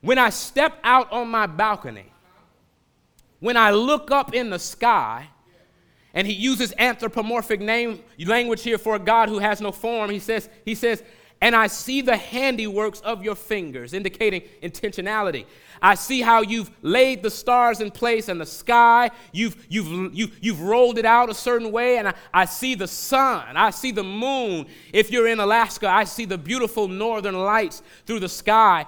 [0.00, 2.12] When I step out on my balcony,
[3.38, 5.28] when I look up in the sky,
[6.12, 10.10] and he uses anthropomorphic name language here for a God who has no form.
[10.10, 11.04] He says, he says,
[11.40, 15.44] and I see the handiworks of your fingers, indicating intentionality.
[15.84, 19.10] I see how you've laid the stars in place and the sky.
[19.32, 22.88] You've, you've, you, you've rolled it out a certain way, and I, I see the
[22.88, 23.54] sun.
[23.54, 24.64] I see the moon.
[24.94, 28.86] If you're in Alaska, I see the beautiful northern lights through the sky.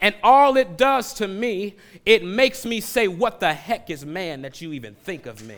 [0.00, 1.74] And all it does to me,
[2.06, 5.56] it makes me say, What the heck is man that you even think of me?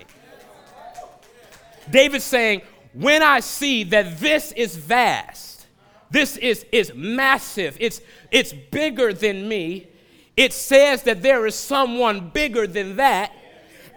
[1.91, 2.63] David's saying,
[2.95, 5.67] When I see that this is vast,
[6.11, 7.77] this is, is massive.
[7.79, 9.89] It's, it's bigger than me.
[10.37, 13.33] It says that there is someone bigger than that.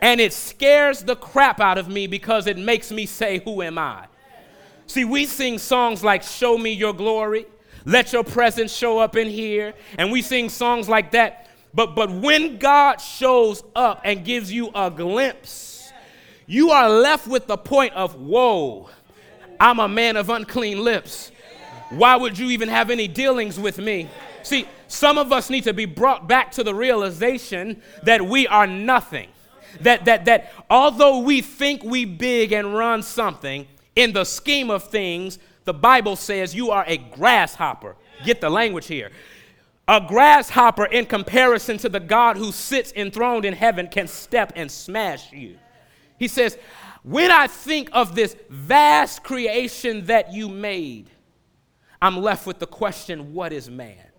[0.02, 3.78] And it scares the crap out of me because it makes me say, Who am
[3.78, 4.08] I?
[4.86, 7.46] See, we sing songs like Show Me Your Glory,
[7.86, 11.50] Let Your Presence Show Up in Here, and we sing songs like that.
[11.74, 15.92] But, but when God shows up and gives you a glimpse,
[16.46, 18.90] you are left with the point of, Whoa,
[19.60, 21.32] I'm a man of unclean lips.
[21.90, 24.10] Why would you even have any dealings with me?
[24.42, 28.68] See, some of us need to be brought back to the realization that we are
[28.68, 29.28] nothing.
[29.82, 34.84] That, that, that although we think we big and run something, in the scheme of
[34.84, 37.96] things, the Bible says you are a grasshopper.
[38.24, 39.12] Get the language here.
[39.88, 44.72] A grasshopper, in comparison to the God who sits enthroned in heaven, can step and
[44.72, 45.58] smash you.
[46.20, 46.58] He says,
[47.02, 51.10] When I think of this vast creation that you made,
[52.00, 54.13] I'm left with the question what is man?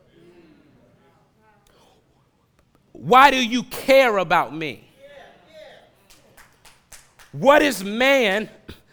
[2.94, 4.88] Why do you care about me?
[7.32, 8.48] What is man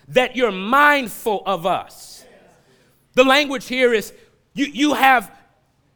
[0.07, 2.25] that you're mindful of us?
[3.13, 4.11] The language here is
[4.55, 5.31] you, you have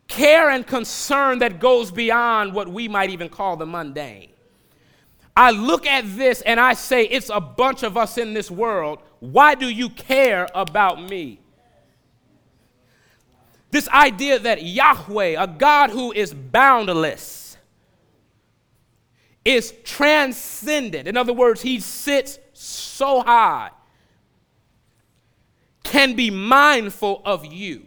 [0.07, 4.29] care and concern that goes beyond what we might even call the mundane.
[5.35, 8.99] I look at this and I say, it's a bunch of us in this world.
[9.19, 11.39] Why do you care about me?
[13.71, 17.44] This idea that Yahweh, a God who is boundless,
[19.45, 21.07] is transcendent.
[21.07, 23.69] In other words, he sits so high,
[25.83, 27.85] can be mindful of you.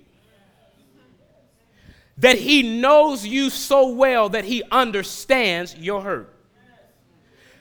[2.18, 6.34] That he knows you so well that he understands your hurt.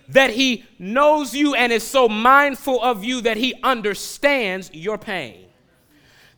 [0.10, 5.48] That he knows you and is so mindful of you that he understands your pain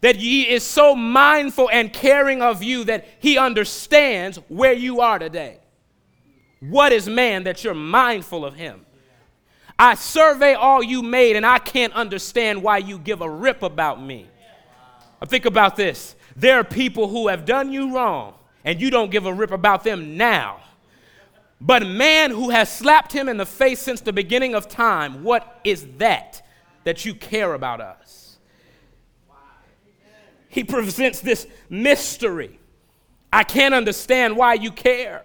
[0.01, 5.19] that he is so mindful and caring of you that he understands where you are
[5.19, 5.58] today.
[6.59, 8.85] What is man that you're mindful of him?
[9.77, 14.01] I survey all you made and I can't understand why you give a rip about
[14.01, 14.27] me.
[15.25, 16.15] Think about this.
[16.35, 18.33] There are people who have done you wrong
[18.65, 20.61] and you don't give a rip about them now.
[21.61, 25.59] But man who has slapped him in the face since the beginning of time, what
[25.63, 26.41] is that
[26.83, 28.37] that you care about us?
[30.47, 32.59] He presents this mystery.
[33.31, 35.23] I can't understand why you care.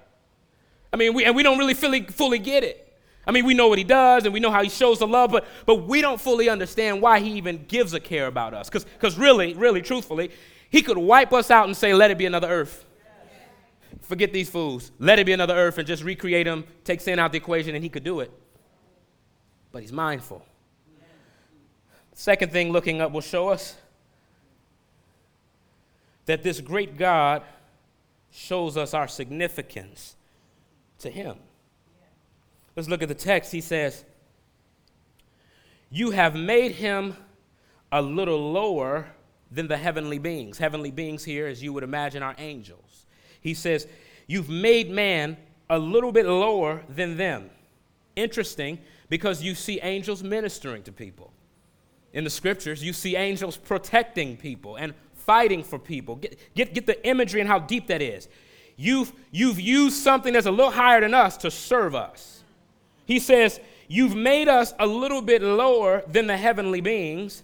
[0.94, 2.96] I mean, we, and we don't really fully, fully get it.
[3.26, 5.32] I mean, we know what he does and we know how he shows the love,
[5.32, 8.70] but, but we don't fully understand why he even gives a care about us.
[8.70, 10.30] Because really, really, truthfully,
[10.70, 12.84] he could wipe us out and say, let it be another earth.
[14.02, 14.92] Forget these fools.
[15.00, 17.82] Let it be another earth and just recreate them, take sin out the equation, and
[17.82, 18.30] he could do it.
[19.72, 20.46] But he's mindful.
[22.12, 23.76] Second thing looking up will show us
[26.26, 27.42] that this great God
[28.30, 30.14] shows us our significance
[31.04, 31.36] to him.
[32.76, 33.52] Let's look at the text.
[33.52, 34.04] He says,
[35.90, 37.16] You have made him
[37.92, 39.06] a little lower
[39.50, 40.58] than the heavenly beings.
[40.58, 43.06] Heavenly beings here, as you would imagine, are angels.
[43.40, 43.86] He says,
[44.26, 45.36] You've made man
[45.70, 47.50] a little bit lower than them.
[48.16, 48.78] Interesting,
[49.08, 51.32] because you see angels ministering to people.
[52.12, 56.16] In the scriptures, you see angels protecting people and fighting for people.
[56.16, 58.28] Get, get, get the imagery and how deep that is.
[58.76, 62.42] You've, you've used something that's a little higher than us to serve us.
[63.06, 67.42] He says, You've made us a little bit lower than the heavenly beings,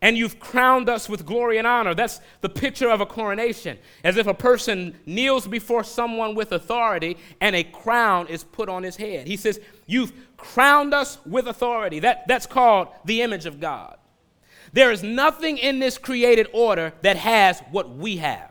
[0.00, 1.94] and you've crowned us with glory and honor.
[1.94, 7.18] That's the picture of a coronation, as if a person kneels before someone with authority
[7.40, 9.26] and a crown is put on his head.
[9.26, 12.00] He says, You've crowned us with authority.
[12.00, 13.96] That, that's called the image of God.
[14.72, 18.49] There is nothing in this created order that has what we have.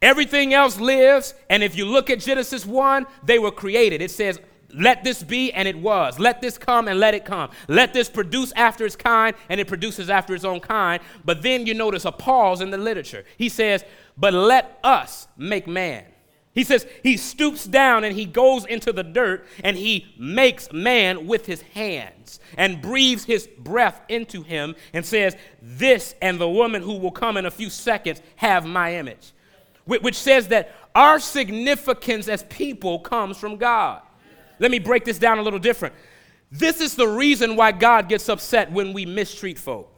[0.00, 4.00] Everything else lives, and if you look at Genesis 1, they were created.
[4.00, 4.38] It says,
[4.74, 6.18] let this be, and it was.
[6.18, 7.50] Let this come, and let it come.
[7.68, 11.02] Let this produce after its kind, and it produces after its own kind.
[11.24, 13.24] But then you notice a pause in the literature.
[13.38, 13.84] He says,
[14.16, 16.04] But let us make man.
[16.54, 21.26] He says, He stoops down and he goes into the dirt, and he makes man
[21.26, 26.82] with his hands, and breathes his breath into him, and says, This and the woman
[26.82, 29.32] who will come in a few seconds have my image.
[29.88, 34.02] Which says that our significance as people comes from God.
[34.58, 35.94] Let me break this down a little different.
[36.50, 39.92] This is the reason why God gets upset when we mistreat folk.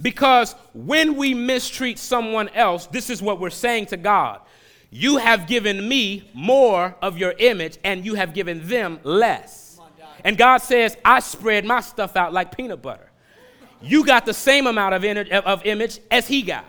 [0.00, 4.40] Because when we mistreat someone else, this is what we're saying to God
[4.90, 9.80] You have given me more of your image, and you have given them less.
[10.24, 13.10] And God says, I spread my stuff out like peanut butter.
[13.80, 15.04] You got the same amount of,
[15.44, 16.64] of image as he got.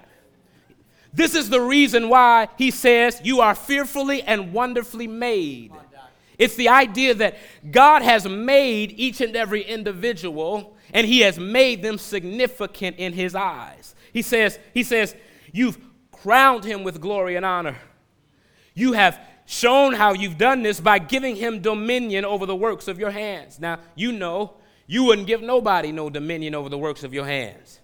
[1.14, 5.72] This is the reason why he says, You are fearfully and wonderfully made.
[6.38, 7.38] It's the idea that
[7.70, 13.36] God has made each and every individual and he has made them significant in his
[13.36, 13.95] eyes.
[14.14, 15.16] He says, he says,
[15.51, 15.78] you've
[16.12, 17.78] crowned him with glory and honor.
[18.74, 22.99] You have shown how you've done this by giving him dominion over the works of
[22.99, 23.60] your hands.
[23.60, 24.55] Now, you know,
[24.88, 27.79] you wouldn't give nobody no dominion over the works of your hands.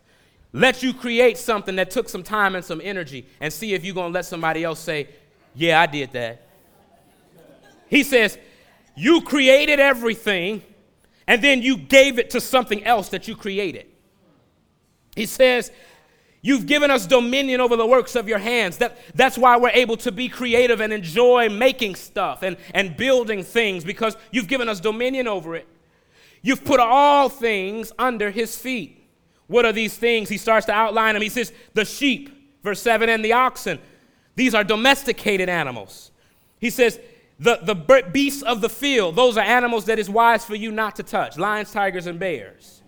[0.55, 3.93] Let you create something that took some time and some energy and see if you're
[3.93, 5.09] going to let somebody else say,
[5.53, 6.47] Yeah, I did that.
[7.89, 8.37] He says,
[8.95, 10.63] You created everything,
[11.27, 13.87] and then you gave it to something else that you created.
[15.13, 15.73] He says,
[16.41, 18.77] You've given us dominion over the works of your hands.
[18.77, 23.43] That, that's why we're able to be creative and enjoy making stuff and, and building
[23.43, 25.67] things because you've given us dominion over it.
[26.41, 29.04] You've put all things under his feet.
[29.47, 30.29] What are these things?
[30.29, 31.21] He starts to outline them.
[31.21, 33.79] He says, The sheep, verse 7, and the oxen.
[34.35, 36.11] These are domesticated animals.
[36.59, 36.99] He says,
[37.39, 37.75] the, the
[38.11, 41.37] beasts of the field, those are animals that is wise for you not to touch
[41.37, 42.81] lions, tigers, and bears.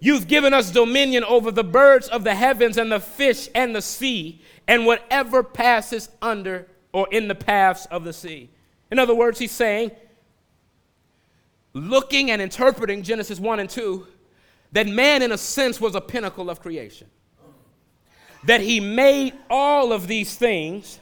[0.00, 3.82] You've given us dominion over the birds of the heavens and the fish and the
[3.82, 8.50] sea and whatever passes under or in the paths of the sea.
[8.90, 9.92] In other words, he's saying,
[11.72, 14.06] looking and interpreting Genesis 1 and 2,
[14.72, 17.08] that man, in a sense, was a pinnacle of creation.
[18.44, 20.98] That he made all of these things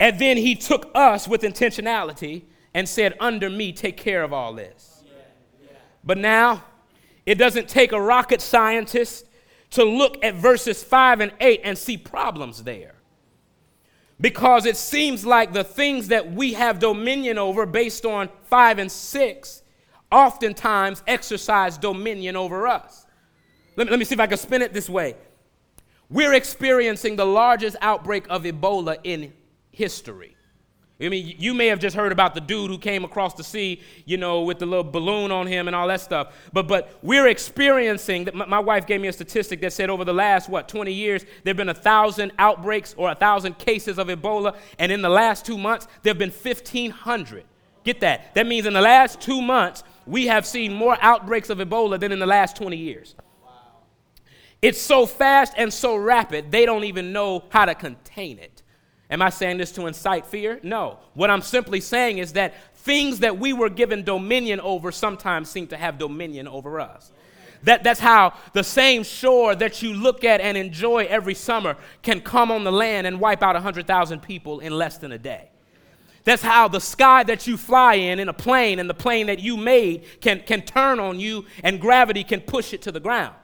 [0.00, 4.54] and then he took us with intentionality and said, Under me, take care of all
[4.54, 5.04] this.
[5.04, 5.12] Yeah,
[5.62, 5.76] yeah.
[6.02, 6.64] But now,
[7.26, 9.26] it doesn't take a rocket scientist
[9.72, 12.94] to look at verses 5 and 8 and see problems there.
[14.18, 18.90] Because it seems like the things that we have dominion over based on 5 and
[18.90, 19.59] 6
[20.10, 23.06] oftentimes exercise dominion over us.
[23.76, 25.16] Let me, let me see if I can spin it this way.
[26.08, 29.32] We're experiencing the largest outbreak of Ebola in
[29.70, 30.36] history.
[31.02, 33.80] I mean, you may have just heard about the dude who came across the sea,
[34.04, 36.34] you know, with the little balloon on him and all that stuff.
[36.52, 38.28] But but we're experiencing.
[38.34, 41.56] My, wife gave me a statistic that said over the last what 20 years there've
[41.56, 45.56] been a thousand outbreaks or a thousand cases of Ebola, and in the last two
[45.56, 47.44] months there've been 1,500.
[47.82, 48.34] Get that?
[48.34, 52.12] That means in the last two months we have seen more outbreaks of Ebola than
[52.12, 53.14] in the last 20 years.
[54.62, 58.62] It's so fast and so rapid they don't even know how to contain it.
[59.10, 60.60] Am I saying this to incite fear?
[60.62, 60.98] No.
[61.14, 65.66] What I'm simply saying is that things that we were given dominion over sometimes seem
[65.68, 67.10] to have dominion over us.
[67.64, 72.20] That, that's how the same shore that you look at and enjoy every summer can
[72.20, 75.49] come on the land and wipe out 100,000 people in less than a day.
[76.30, 79.40] That's how the sky that you fly in, in a plane, and the plane that
[79.40, 83.34] you made can, can turn on you and gravity can push it to the ground.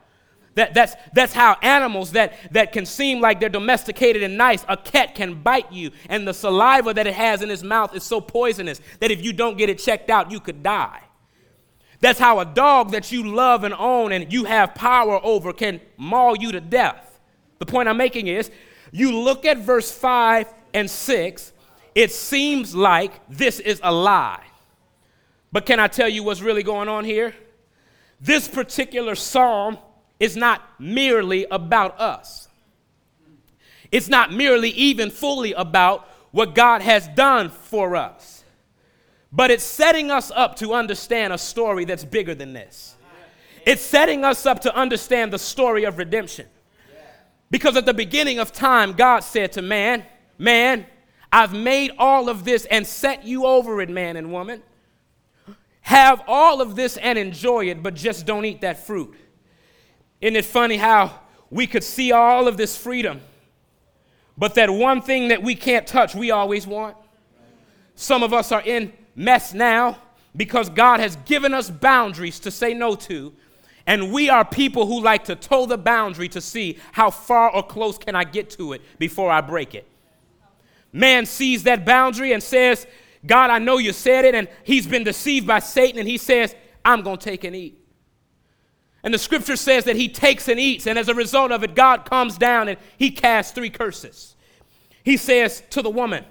[0.54, 4.76] That, that's, that's how animals that, that can seem like they're domesticated and nice, a
[4.76, 8.20] cat can bite you, and the saliva that it has in its mouth is so
[8.20, 11.02] poisonous that if you don't get it checked out, you could die.
[11.98, 15.80] That's how a dog that you love and own and you have power over can
[15.96, 17.18] maul you to death.
[17.58, 18.48] The point I'm making is
[18.92, 21.52] you look at verse 5 and 6,
[21.96, 24.44] it seems like this is a lie.
[25.50, 27.34] But can I tell you what's really going on here?
[28.20, 29.78] This particular psalm
[30.20, 32.48] is not merely about us.
[33.90, 38.44] It's not merely even fully about what God has done for us,
[39.32, 42.94] but it's setting us up to understand a story that's bigger than this.
[43.64, 46.46] It's setting us up to understand the story of redemption.
[47.50, 50.04] Because at the beginning of time, God said to man,
[50.38, 50.84] Man,
[51.32, 54.62] I've made all of this and set you over it, man and woman.
[55.82, 59.14] Have all of this and enjoy it, but just don't eat that fruit.
[60.20, 61.20] Isn't it funny how
[61.50, 63.20] we could see all of this freedom,
[64.36, 66.96] but that one thing that we can't touch, we always want?
[67.94, 69.98] Some of us are in mess now
[70.34, 73.32] because God has given us boundaries to say no to,
[73.86, 77.62] and we are people who like to toe the boundary to see how far or
[77.62, 79.86] close can I get to it before I break it.
[80.92, 82.86] Man sees that boundary and says,
[83.26, 86.54] God, I know you said it, and he's been deceived by Satan, and he says,
[86.84, 87.82] I'm going to take and eat.
[89.02, 91.76] And the scripture says that he takes and eats, and as a result of it,
[91.76, 94.34] God comes down and he casts three curses.
[95.04, 96.24] He says to the woman,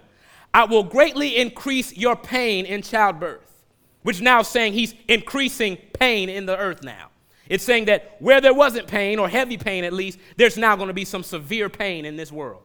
[0.53, 3.63] I will greatly increase your pain in childbirth,
[4.03, 7.11] which now saying he's increasing pain in the earth now.
[7.47, 10.89] It's saying that where there wasn't pain, or heavy pain at least, there's now going
[10.89, 12.63] to be some severe pain in this world.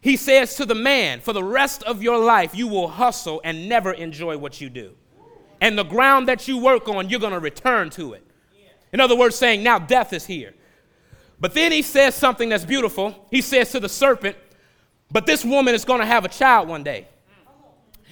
[0.00, 3.68] He says to the man, For the rest of your life, you will hustle and
[3.68, 4.94] never enjoy what you do.
[5.60, 8.22] And the ground that you work on, you're going to return to it.
[8.92, 10.54] In other words, saying, now death is here.
[11.40, 13.26] But then he says something that's beautiful.
[13.30, 14.36] He says to the serpent,
[15.10, 17.06] but this woman is going to have a child one day.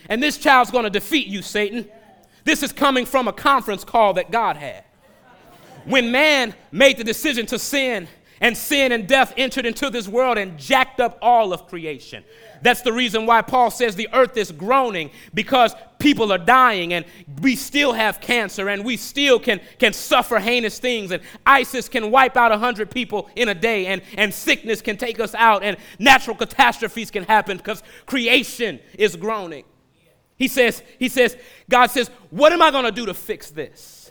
[0.08, 1.88] And this child's going to defeat you, Satan.
[2.44, 4.84] This is coming from a conference call that God had.
[5.86, 8.08] When man made the decision to sin,
[8.40, 12.24] and sin and death entered into this world and jacked up all of creation.
[12.62, 17.04] That's the reason why Paul says the earth is groaning because people are dying and
[17.42, 22.10] we still have cancer and we still can, can suffer heinous things and ISIS can
[22.10, 25.76] wipe out 100 people in a day and, and sickness can take us out and
[25.98, 29.64] natural catastrophes can happen because creation is groaning.
[30.36, 31.36] He says, he says,
[31.68, 34.10] God says, what am I going to do to fix this?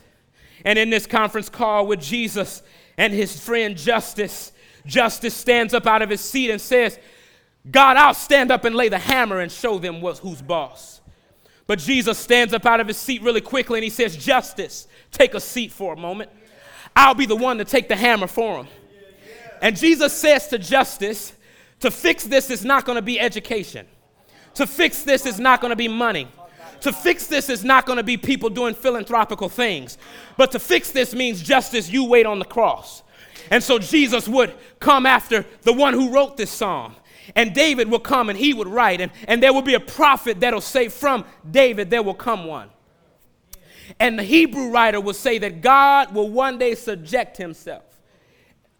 [0.64, 2.62] And in this conference call with Jesus
[2.96, 4.52] and his friend Justice,
[4.86, 6.98] Justice stands up out of his seat and says,
[7.70, 11.00] God, I'll stand up and lay the hammer and show them who's boss.
[11.66, 15.34] But Jesus stands up out of his seat really quickly and he says, Justice, take
[15.34, 16.30] a seat for a moment.
[16.94, 18.68] I'll be the one to take the hammer for him.
[19.62, 21.32] And Jesus says to Justice,
[21.80, 23.86] to fix this is not going to be education.
[24.54, 26.28] To fix this is not going to be money.
[26.84, 29.96] To fix this is not going to be people doing philanthropical things.
[30.36, 33.02] But to fix this means justice, you wait on the cross.
[33.50, 36.94] And so Jesus would come after the one who wrote this psalm.
[37.34, 40.40] And David will come and he would write, and, and there will be a prophet
[40.40, 42.68] that'll say, From David, there will come one.
[43.98, 47.84] And the Hebrew writer will say that God will one day subject himself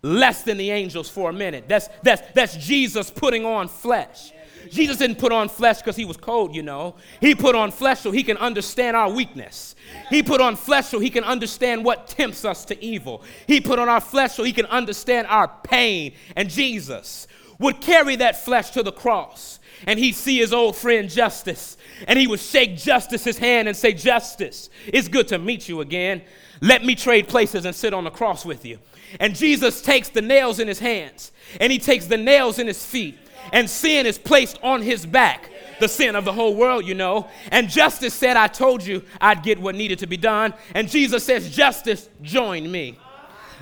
[0.03, 1.65] less than the angels for a minute.
[1.69, 4.31] That's, that's, that's Jesus putting on flesh.
[4.71, 6.97] Jesus didn't put on flesh because he was cold, you know.
[7.21, 9.75] He put on flesh so he can understand our weakness.
[10.11, 13.23] He put on flesh so he can understand what tempts us to evil.
[13.47, 16.15] He put on our flesh so he can understand our pain.
[16.37, 17.27] And Jesus
[17.59, 22.19] would carry that flesh to the cross and he'd see his old friend Justice and
[22.19, 26.23] he would shake Justice's hand and say, Justice, it's good to meet you again.
[26.61, 28.79] Let me trade places and sit on the cross with you.
[29.21, 32.85] And Jesus takes the nails in his hands and he takes the nails in his
[32.85, 33.19] feet,
[33.53, 35.51] and sin is placed on his back.
[35.81, 37.29] the sin of the whole world, you know.
[37.51, 40.55] And justice said, I told you I'd get what needed to be done.
[40.75, 42.99] And Jesus says, Justice, join me.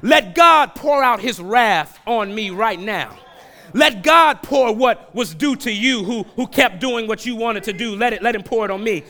[0.03, 3.17] Let God pour out his wrath on me right now.
[3.73, 7.65] Let God pour what was due to you who, who kept doing what you wanted
[7.65, 7.97] to do.
[7.97, 9.05] Let, it, let him pour it on me.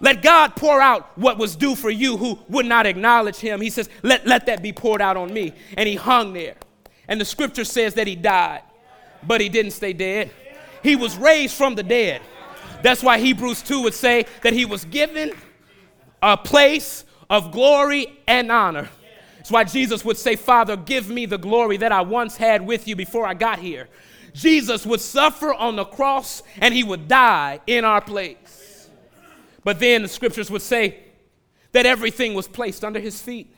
[0.00, 3.60] Let God pour out what was due for you who would not acknowledge him.
[3.60, 5.52] He says, let, let that be poured out on me.
[5.76, 6.54] And he hung there.
[7.08, 8.62] And the scripture says that he died,
[9.26, 10.30] but he didn't stay dead.
[10.82, 12.22] He was raised from the dead.
[12.82, 15.32] That's why Hebrews 2 would say that he was given
[16.22, 18.88] a place of glory and honor.
[19.36, 22.86] That's why Jesus would say, Father, give me the glory that I once had with
[22.86, 23.88] you before I got here.
[24.32, 28.88] Jesus would suffer on the cross and he would die in our place.
[29.64, 30.98] But then the scriptures would say
[31.72, 33.54] that everything was placed under his feet.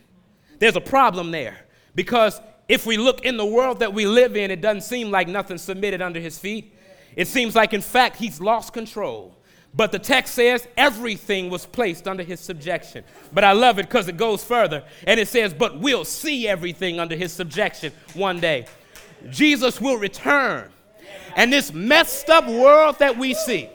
[0.57, 1.65] There's a problem there
[1.95, 2.39] because
[2.69, 5.57] if we look in the world that we live in, it doesn't seem like nothing
[5.57, 6.73] submitted under his feet.
[7.15, 9.35] It seems like, in fact, he's lost control.
[9.73, 13.03] But the text says everything was placed under his subjection.
[13.33, 16.99] But I love it because it goes further and it says, But we'll see everything
[16.99, 18.65] under his subjection one day.
[19.29, 20.71] Jesus will return,
[21.35, 23.69] and this messed up world that we see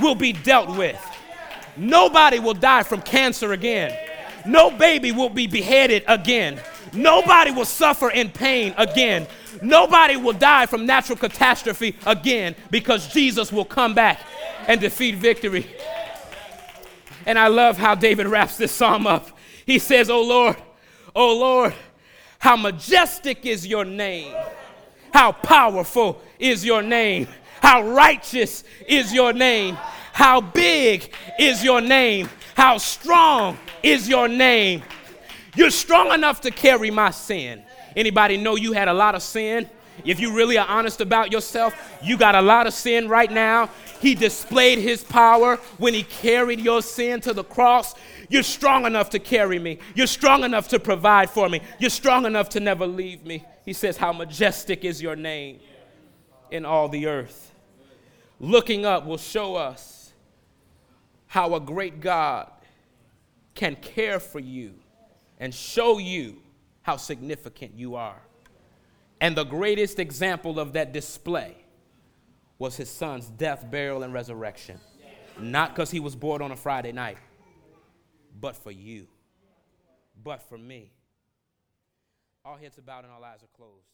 [0.00, 1.00] will be dealt with.
[1.76, 3.96] Nobody will die from cancer again.
[4.46, 6.60] No baby will be beheaded again.
[6.94, 9.26] Nobody will suffer in pain again.
[9.62, 14.20] Nobody will die from natural catastrophe again because Jesus will come back
[14.66, 15.66] and defeat victory.
[17.26, 19.30] And I love how David wraps this psalm up.
[19.66, 20.56] He says, Oh Lord,
[21.14, 21.74] oh Lord,
[22.38, 24.34] how majestic is your name.
[25.12, 27.28] How powerful is your name.
[27.60, 29.76] How righteous is your name.
[30.12, 32.28] How big is your name.
[32.54, 34.82] How strong is your name.
[35.54, 37.62] You're strong enough to carry my sin.
[37.96, 39.68] Anybody know you had a lot of sin?
[40.04, 43.70] If you really are honest about yourself, you got a lot of sin right now.
[44.00, 47.94] He displayed his power when he carried your sin to the cross.
[48.28, 49.78] You're strong enough to carry me.
[49.94, 51.60] You're strong enough to provide for me.
[51.78, 53.44] You're strong enough to never leave me.
[53.64, 55.60] He says, How majestic is your name
[56.50, 57.52] in all the earth.
[58.40, 60.12] Looking up will show us
[61.26, 62.50] how a great God
[63.54, 64.74] can care for you
[65.38, 66.38] and show you
[66.82, 68.20] how significant you are.
[69.20, 71.56] And the greatest example of that display
[72.58, 74.78] was his son's death, burial, and resurrection.
[75.38, 77.18] Not because he was born on a Friday night,
[78.40, 79.06] but for you,
[80.22, 80.92] but for me.
[82.44, 83.93] All heads are bowed and all eyes are closed.